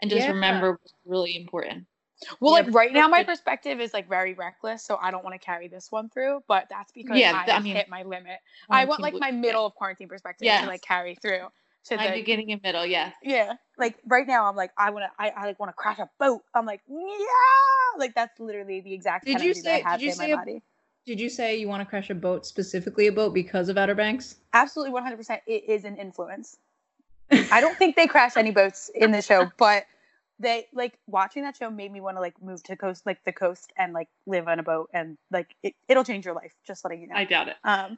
[0.00, 0.32] And just Yeah.
[0.34, 1.86] remember what's really important.
[2.40, 5.34] Well, Yeah, like right now, my perspective- is like very reckless, so I don't want
[5.40, 6.42] to carry this one through.
[6.48, 8.38] But that's because Yeah, I, I mean, hit my limit.
[8.70, 10.62] I want like my middle of quarantine perspective Yes.
[10.62, 11.48] to like carry through.
[11.86, 13.12] To My the, beginning and middle, yes.
[13.24, 15.98] yeah, like right now, I'm like I want to, I, I like want to crash
[15.98, 16.42] a boat.
[16.54, 20.06] I'm like, yeah, like that's literally the exact Did you say- that I have did
[20.06, 20.62] you say a-
[21.06, 23.96] Did you say you want to crash a boat, specifically a boat, because of Outer
[23.96, 24.36] Banks?
[24.52, 25.16] Absolutely, 100.
[25.16, 26.58] percent It is an influence.
[27.50, 29.84] I don't think they crash any boats in the show, but
[30.42, 33.32] they like watching that show made me want to like move to coast, like the
[33.32, 36.52] coast, and like live on a boat, and like it, it'll change your life.
[36.66, 37.14] Just letting you know.
[37.14, 37.56] I doubt it.
[37.64, 37.96] Um,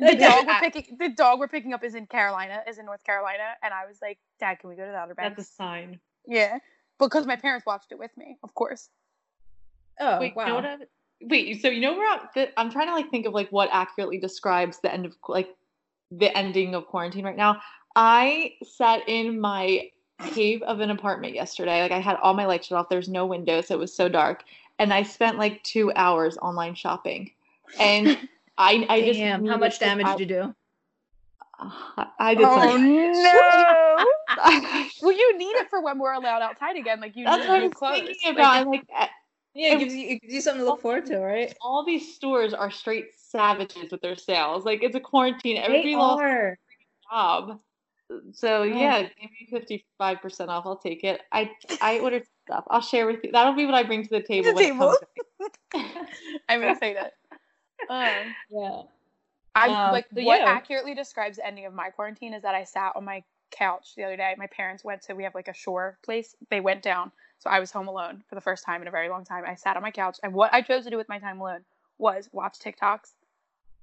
[0.00, 3.04] the dog we're picking, the dog we're picking up is in Carolina, is in North
[3.04, 5.50] Carolina, and I was like, Dad, can we go to the Outer That's a Banks?
[5.50, 6.00] sign.
[6.26, 6.58] Yeah,
[6.98, 8.88] because my parents watched it with me, of course.
[10.00, 10.42] Oh Wait, wow!
[10.46, 10.76] you know what I,
[11.20, 14.18] wait, so you know where I- I'm trying to like think of like what accurately
[14.18, 15.48] describes the end of like
[16.10, 17.60] the ending of quarantine right now.
[17.94, 19.90] I sat in my
[20.20, 21.82] cave of an apartment yesterday.
[21.82, 22.88] Like I had all my lights shut off.
[22.88, 23.70] There's no windows.
[23.70, 24.44] It was so dark,
[24.78, 27.30] and I spent like two hours online shopping.
[27.78, 28.08] And
[28.58, 30.54] I, I just Damn, how much damage I, did you do?
[32.18, 32.46] I did.
[32.48, 34.06] Oh some- no!
[35.02, 37.00] Well, you need it for when we're allowed outside again.
[37.00, 38.00] Like you That's need what I new was clothes.
[38.00, 38.54] thinking about.
[38.56, 39.06] I'm like, uh,
[39.54, 41.54] Yeah, it gives you it gives you something to look forward to, right?
[41.60, 44.64] all these stores are straight savages with their sales.
[44.64, 45.56] Like it's a quarantine.
[45.58, 46.58] Everybody They lost are.
[47.10, 47.60] job.
[48.32, 48.64] So Oh.
[48.64, 50.66] yeah, give me fifty five percent off.
[50.66, 51.20] I'll take it.
[51.32, 51.50] I
[51.80, 52.64] I ordered stuff.
[52.68, 53.30] I'll share with you.
[53.32, 54.52] That'll be what I bring to the table.
[54.54, 54.94] The table.
[56.48, 57.10] I'm excited.
[57.88, 58.82] Um, Yeah.
[59.54, 60.44] I Um, like what yeah.
[60.46, 64.04] accurately describes the ending of my quarantine is that I sat on my couch the
[64.04, 64.34] other day.
[64.38, 66.36] My parents went to we have like a shore place.
[66.50, 69.08] They went down, so I was home alone for the first time in a very
[69.08, 69.44] long time.
[69.46, 71.64] I sat on my couch, and what I chose to do with my time alone
[71.98, 73.12] was watch TikToks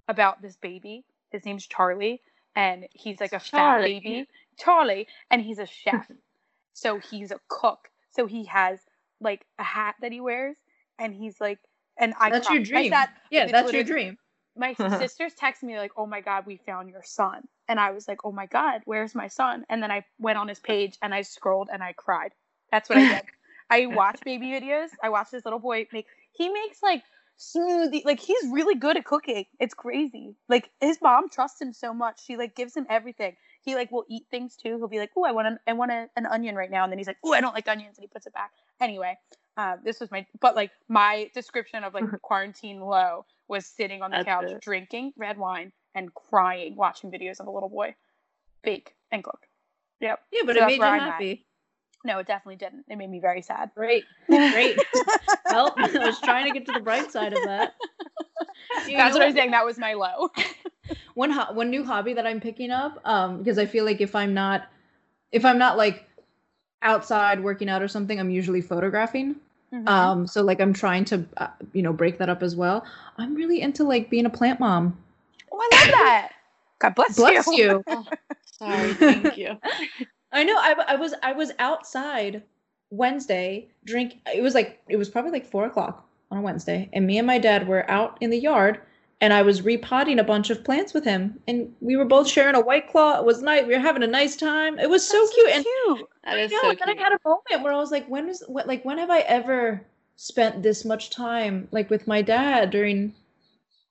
[0.08, 1.04] about this baby.
[1.32, 2.22] His name's Charlie,
[2.58, 4.28] and he's like a fat baby,
[4.58, 6.10] Charlie, and he's a chef.
[6.74, 7.90] so he's a cook.
[8.10, 8.80] So he has
[9.22, 10.58] like a hat that he wears,
[11.00, 11.60] and he's like,
[12.00, 12.90] and I That's your dream.
[12.92, 14.18] sat- Yeah, that's your dream.
[14.58, 18.08] my sisters texted me like, "Oh my god, we found your son," and I was
[18.08, 21.14] like, "Oh my god, where's my son?" And then I went on his page and
[21.14, 22.32] I scrolled and I cried.
[22.72, 23.22] That's what I did.
[23.70, 24.90] I watch baby videos.
[25.04, 26.08] I watch this little boy make.
[26.34, 27.04] He makes like
[27.38, 28.06] smoothie.
[28.06, 29.46] Like he's really good at cooking.
[29.60, 30.36] It's crazy.
[30.50, 32.24] Like his mom trusts him so much.
[32.24, 33.36] She like gives him everything.
[33.62, 34.78] He like will eat things too.
[34.78, 36.92] He'll be like, "Oh, I want an I want a, an onion right now," and
[36.92, 38.52] then he's like, "Oh, I don't like onions," and he puts it back.
[38.80, 39.18] Anyway,
[39.58, 44.12] uh, this was my but like my description of like quarantine low was sitting on
[44.12, 44.62] the That's couch it.
[44.62, 47.96] drinking red wine and crying, watching videos of a little boy
[48.64, 49.48] bake and cook.
[50.00, 50.20] Yep.
[50.32, 51.00] Yeah, but So it made you where at.
[51.00, 51.46] happy.
[52.04, 52.86] No, it definitely didn't.
[52.88, 53.72] It made me very sad.
[53.76, 54.08] Great.
[54.30, 54.80] Great.
[55.50, 57.76] well, I was trying to get to the bright side of that.
[58.86, 59.52] You That's know what I'm saying.
[59.52, 60.30] That was my low.
[61.16, 64.16] one ho- one new hobby that I'm picking up um because I feel like if
[64.16, 64.68] I'm not
[65.32, 66.08] if I'm not like
[66.82, 69.36] outside working out or something I'm usually photographing
[69.74, 69.88] Mhm.
[69.90, 72.86] um so like I'm trying to uh, you know break that up as well
[73.18, 74.98] I'm really into like being a plant mom
[75.52, 76.32] oh, I love that.
[76.80, 77.54] God bless, bless you.
[77.58, 78.06] you Oh,
[78.60, 79.58] sorry, thank you.
[80.32, 82.44] I know I, I was I was outside
[82.90, 87.06] Wednesday drink it was like it was probably like four o'clock on a Wednesday and
[87.06, 88.82] me and my dad were out in the yard
[89.20, 92.56] and I was repotting a bunch of plants with him and we were both sharing
[92.56, 95.28] a white claw it was nice we were having a nice time it was so
[95.30, 96.08] cute and cute.
[96.24, 97.00] That is no, so and then.
[97.00, 99.20] I had a moment where I was like when is what like when have I
[99.20, 99.86] ever
[100.18, 103.14] spent this much time like with my dad during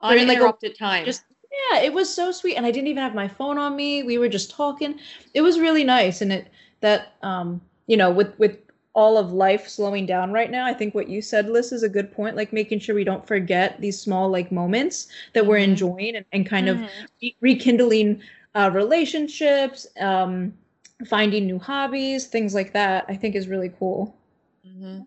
[0.03, 1.05] during, like, a- time.
[1.05, 1.25] just
[1.73, 4.19] yeah it was so sweet and i didn't even have my phone on me we
[4.19, 4.99] were just talking
[5.35, 6.49] it was really nice and it
[6.81, 8.59] that um you know with with
[8.95, 11.89] all of life slowing down right now, I think what you said, Liz, is a
[11.89, 12.35] good point.
[12.35, 15.65] Like making sure we don't forget these small like moments that we're Mhm.
[15.65, 17.09] enjoying and, and kind of Mhm.
[17.23, 18.21] re- rekindling
[18.55, 20.55] uh, relationships, um,
[21.07, 23.05] finding new hobbies, things like that.
[23.09, 24.15] I think is really cool.
[24.67, 25.03] Mm-hmm.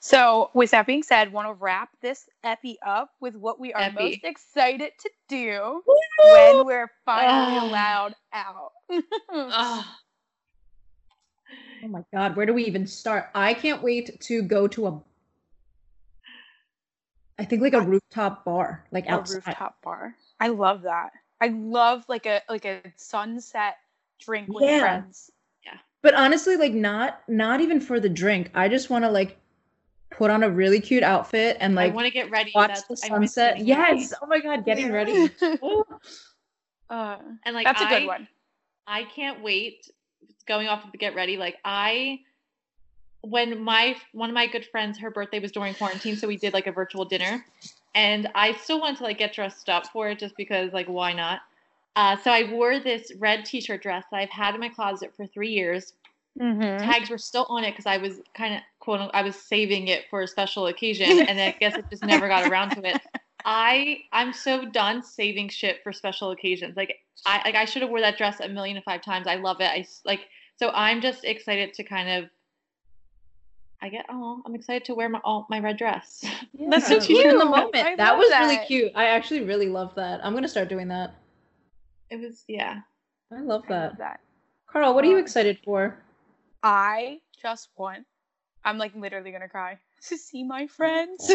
[0.00, 3.82] So, with that being said, want to wrap this epi up with what we are
[3.82, 3.94] Epi.
[3.94, 5.82] most excited to do
[6.32, 7.62] when we're finally Ah.
[7.62, 8.72] allowed out.
[9.50, 9.84] Oh,
[11.82, 13.28] Oh my god, where do we even start?
[13.34, 15.00] I can't wait to go to a
[17.38, 19.56] I think like a rooftop bar, like a outside.
[19.56, 20.14] rooftop bar.
[20.40, 21.10] I love that.
[21.40, 23.76] I love like a like a sunset
[24.20, 24.78] drink with Yeah.
[24.78, 25.30] friends.
[26.04, 28.50] But honestly, like not not even for the drink.
[28.54, 29.38] I just want to like
[30.10, 32.52] put on a really cute outfit and like I like want to get ready.
[32.54, 33.56] watch That's- the I miss sunset.
[33.58, 33.66] this.
[33.66, 34.14] Yes.
[34.22, 35.30] Oh my god, getting ready.
[35.64, 35.82] Ooh.
[36.90, 38.28] uh, And like that's a good I- one.
[38.86, 39.90] I can't wait.
[40.46, 42.20] Going off of the get ready, like I,
[43.22, 46.52] when my one of my good friends, her birthday was during quarantine, so we did
[46.52, 47.42] like a virtual dinner,
[47.94, 51.14] and I still wanted to like get dressed up for it just because like why
[51.14, 51.40] not?
[51.96, 55.26] Uh, so I wore this red T-shirt dress that I've had in my closet for
[55.26, 55.92] three years.
[56.40, 56.84] Mm-hmm.
[56.84, 60.04] Tags were still on it because I was kind of quote I was saving it
[60.10, 63.00] for a special occasion, and I guess it just never got around to it.
[63.44, 66.76] I I'm so done saving shit for special occasions.
[66.76, 69.28] Like I like I should have wore that dress a million and five times.
[69.28, 69.66] I love it.
[69.66, 70.22] I like
[70.58, 72.30] so I'm just excited to kind of.
[73.82, 76.24] I get oh I'm excited to wear my all my red dress.
[76.68, 77.76] That's so cute in the moment.
[77.76, 78.90] I that love was really cute.
[78.94, 80.24] I actually really love that.
[80.24, 81.14] I'm gonna start doing that.
[82.14, 82.80] It was yeah.
[83.32, 83.82] I love I that.
[83.88, 84.20] love that.
[84.68, 85.98] Carl, what are you Um, excited for?
[86.62, 88.06] I just want.
[88.64, 91.32] I'm like literally gonna cry to see my friends.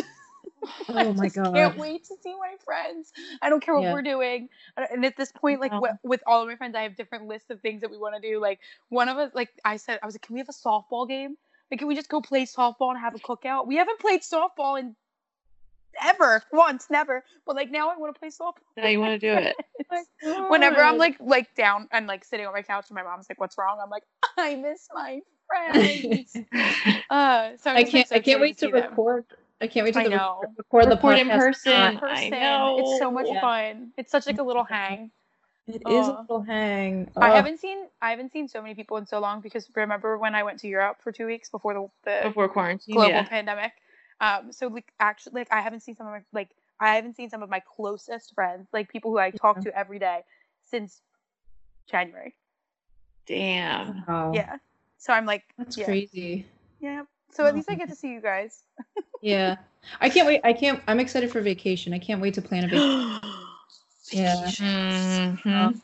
[0.88, 1.54] Oh my God.
[1.54, 3.12] Can't wait to see my friends.
[3.42, 3.94] I don't care what Yeah.
[3.94, 4.50] we're doing.
[4.78, 5.74] And at this point, like
[6.04, 8.22] with all of my friends, I have different lists of things that we want to
[8.22, 8.40] do.
[8.40, 11.08] Like one of us, like I said, I was like, can we have a softball
[11.08, 11.36] game?
[11.70, 13.68] Like, can we just go play softball and have a cookout?
[13.68, 14.96] We haven't played softball in
[16.04, 17.24] ever, once, never.
[17.46, 18.54] But like now, I want to play softball.
[18.78, 19.56] Now you want to do it.
[19.92, 20.06] Like,
[20.50, 23.40] whenever I'm like like down and like sitting on my couch and my mom's like,
[23.40, 24.04] "What's wrong?" I'm like,
[24.38, 26.36] "I miss my friends."
[27.10, 28.08] uh, so I'm I just, like, can't.
[28.10, 28.82] so I can't wait to see them.
[28.92, 29.26] record.
[29.62, 30.42] I can't wait to I know.
[30.58, 32.00] record the Record in podcast person.
[32.04, 32.78] I know.
[32.80, 33.42] It's so much Yeah.
[33.42, 33.92] fun.
[33.98, 35.12] It's such like a little hang.
[35.68, 37.10] It is a little hang.
[37.18, 40.34] I haven't seen I haven't seen so many people in so long because remember when
[40.34, 42.96] I went to Europe for two weeks before the, the Before quarantine.
[42.96, 43.24] global yeah.
[43.24, 43.74] pandemic.
[44.22, 47.30] Um, so like actually, like I haven't seen some of my like I haven't seen
[47.30, 50.22] some of my closest friends, like people who I talk to every day,
[50.70, 51.02] since
[51.90, 52.36] January.
[53.26, 54.04] Damn.
[54.08, 54.32] Wow.
[54.34, 54.58] Yeah.
[54.98, 56.46] So I'm like, That's yeah, crazy.
[56.80, 57.04] yeah.
[57.32, 57.56] So at Oh.
[57.56, 58.64] least I get to see you guys.
[59.22, 59.58] Yeah.
[60.00, 60.40] I can't wait.
[60.46, 60.82] I can't.
[60.88, 61.94] I'm excited for vacation.
[61.94, 63.22] I can't wait to plan a vacation.
[64.12, 64.50] Yeah.
[64.50, 65.82] Mhm.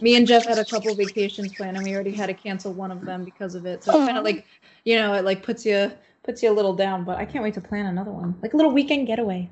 [0.00, 2.90] Me and Jeff had a couple vacations planned, and we already had to cancel one
[2.90, 3.84] of them because of it.
[3.84, 4.46] So it's kind of like,
[4.84, 5.92] you know, it like puts you
[6.24, 7.04] puts you a little down.
[7.04, 9.48] But I can't wait to plan another one, like a little weekend getaway.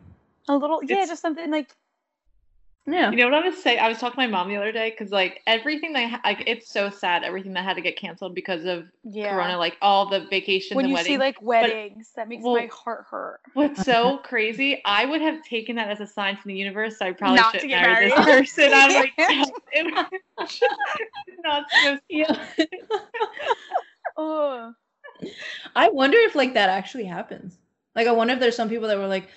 [0.51, 1.71] A little, yeah, just something like
[2.85, 3.13] Yeah.
[3.13, 3.79] You know what I was saying?
[3.79, 6.43] I was talking to my mom the other day because like everything that ha- like
[6.49, 9.31] it's so sad everything that had to get canceled because of yeah.
[9.31, 11.15] Corona, like all the vacations when and you weddings.
[11.15, 13.41] see like weddings, that makes well, my heart hurt.
[13.55, 14.83] What's so crazy?
[14.85, 16.97] I would have taken that as a sign from the universe.
[17.01, 18.71] I probably Not shouldn't get marry this person.
[18.75, 19.13] I'm like,
[19.73, 20.07] Yeah.
[21.29, 22.47] was not supposed Yeah.
[24.17, 24.75] Oh,
[25.77, 27.57] I wonder if like that actually happens.
[27.95, 29.29] Like, I wonder if there's some people that were like,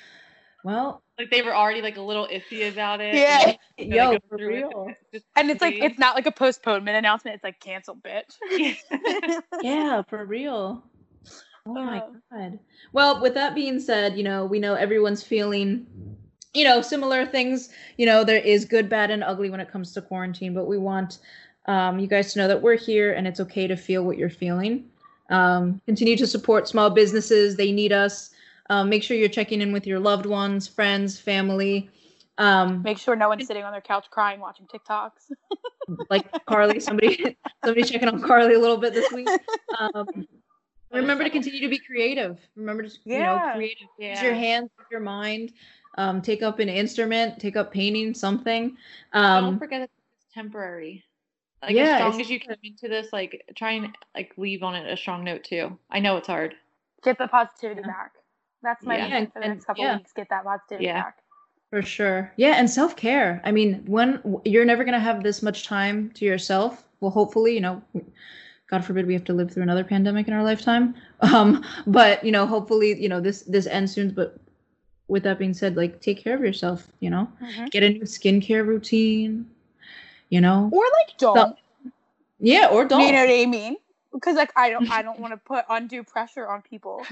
[0.64, 3.14] well, like they were already like a little iffy about it.
[3.16, 3.50] Yeah.
[3.50, 3.58] and
[3.92, 4.68] they yo, for through it.
[4.70, 4.88] real.
[4.90, 7.36] It's just and it's like it's not like a postponement announcement.
[7.36, 8.38] It's like cancel, bitch.
[9.62, 10.84] Yeah, for real.
[11.66, 12.08] Oh my Uh.
[12.32, 12.60] god.
[12.92, 15.86] Well, with that being said, you know, we know everyone's feeling,
[16.54, 17.70] you know, similar things.
[17.98, 20.78] You know, there is good, bad, and ugly when it comes to quarantine, but we
[20.78, 21.20] want
[21.68, 24.30] um, you guys to know that we're here and it's okay to feel what you're
[24.30, 24.86] feeling.
[25.30, 28.32] Um, continue to support small businesses, they need us.
[28.70, 31.90] Um, make sure you're checking in with your loved ones, friends, family.
[32.38, 35.32] Um, Make sure no one's sitting on their couch crying watching TikToks.
[36.10, 39.28] like Carly, somebody somebody checking on Carly a little bit this week.
[39.80, 40.26] Um,
[40.92, 42.40] remember to continue to be creative.
[42.56, 43.58] Remember to you know Yeah.
[43.58, 45.52] Use your hands, use your mind.
[45.96, 47.40] Um, take up an instrument.
[47.40, 48.14] Take up painting.
[48.14, 48.78] Something.
[49.14, 51.04] Don't Um, forget that it's temporary.
[51.62, 54.74] Like Yeah, as strong as you come into this, like try and like leave on
[54.76, 55.78] it a strong note too.
[55.92, 56.56] I know it's hard.
[57.04, 57.88] Get the positivity Yeah.
[57.88, 58.12] back.
[58.64, 59.26] That's my Yeah.
[59.26, 59.98] for the And- next couple yeah.
[59.98, 60.14] weeks.
[60.14, 61.04] Get that positivity Yeah.
[61.04, 61.18] back.
[61.70, 62.32] for sure.
[62.38, 63.42] Yeah, and self care.
[63.44, 66.88] I mean, when you're never gonna have this much time to yourself.
[67.00, 67.82] Well, hopefully, you know.
[68.70, 70.96] God forbid we have to live through another pandemic in our lifetime.
[71.22, 74.12] Um, but you know, hopefully, you know this this ends soon.
[74.12, 74.38] But
[75.08, 76.88] with that being said, like take care of yourself.
[77.00, 77.72] You know, Mhm.
[77.72, 79.50] get a new skincare routine.
[80.30, 81.58] You know, Or like don't.
[82.40, 83.02] yeah, or don't.
[83.02, 83.78] You know what I mean?
[84.14, 87.04] because like I don't I don't want to put undue pressure on people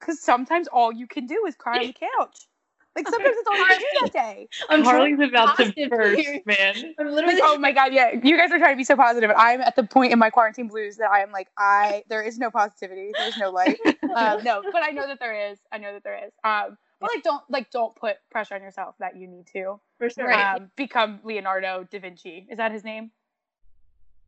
[0.00, 2.46] because sometimes all you can do is cry on the couch.
[2.94, 4.48] Like sometimes it's all you can do that day.
[4.68, 6.40] I'm Harley's about to positive burst, here.
[6.46, 6.94] man.
[6.98, 8.12] I'm literally oh my god, yeah.
[8.22, 10.30] You guys are trying to be so positive, but I'm at the point in my
[10.30, 13.78] quarantine blues that I am like, I there is no positivity, there's no light.
[14.16, 15.58] um, no, but I know that there is.
[15.70, 16.32] I know that there is.
[16.42, 20.08] Um, but like, don't like don't put pressure on yourself that you need to for
[20.08, 20.26] sure.
[20.26, 20.54] Right.
[20.56, 22.46] um, become Leonardo da Vinci.
[22.50, 23.10] Is that his name?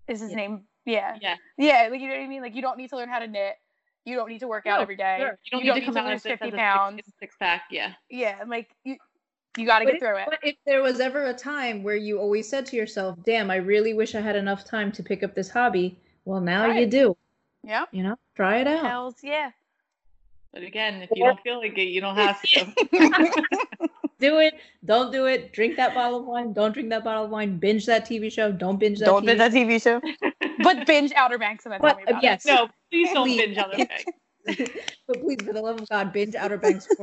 [0.07, 0.37] Is his Yeah.
[0.37, 0.65] name?
[0.85, 1.17] Yeah.
[1.21, 1.37] Yeah.
[1.57, 2.43] Yeah, like you know what I mean.
[2.43, 3.57] Like you don't need to learn how to knit.
[4.09, 5.19] You don't need to work out No, every day.
[5.21, 5.39] sure.
[5.45, 6.97] You don't need to come out lose fifty pounds.
[6.97, 7.65] six, six pack.
[7.71, 7.93] Yeah.
[8.09, 8.97] Yeah, like you,
[9.59, 10.27] you got to get if, through it.
[10.31, 13.57] but if there was ever a time where you always said to yourself, "Damn, I
[13.57, 16.87] really wish I had enough time to pick up this hobby," well, now Try you
[16.87, 16.91] it.
[16.91, 17.17] Do.
[17.63, 17.85] Yeah.
[17.93, 18.87] You know, try it out.
[18.87, 19.51] Hells yeah.
[20.55, 22.73] But again, if you don't feel like it, you don't have to.
[24.21, 24.55] Do it.
[24.85, 25.53] Don't do it.
[25.53, 26.53] Drink that bottle of wine.
[26.53, 27.59] Don't drink that bottle of wine.
[27.59, 28.51] Binge that TV show.
[28.51, 29.05] Don't binge that.
[29.07, 30.01] don't TV binge that TV show.
[30.63, 32.45] but binge Outer Banks and then But, tell me about yes.
[32.45, 32.49] it.
[32.49, 33.41] no, please don't Please.
[33.41, 34.05] binge on the bag.
[35.07, 36.89] but please, for the love of God, binge Outer Banks.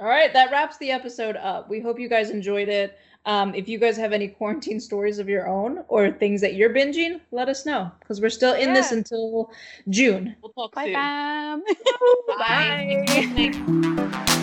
[0.00, 1.68] All right, that wraps the episode up.
[1.68, 2.98] We hope you guys enjoyed it.
[3.26, 6.70] Um, if you guys have any quarantine stories of your own or things that you're
[6.72, 9.50] binging, let us know because we're still in this until
[9.90, 10.34] June.
[10.40, 10.94] We'll talk Bye, soon.
[10.94, 11.62] fam.
[12.38, 13.04] Bye.
[14.26, 14.34] Bye.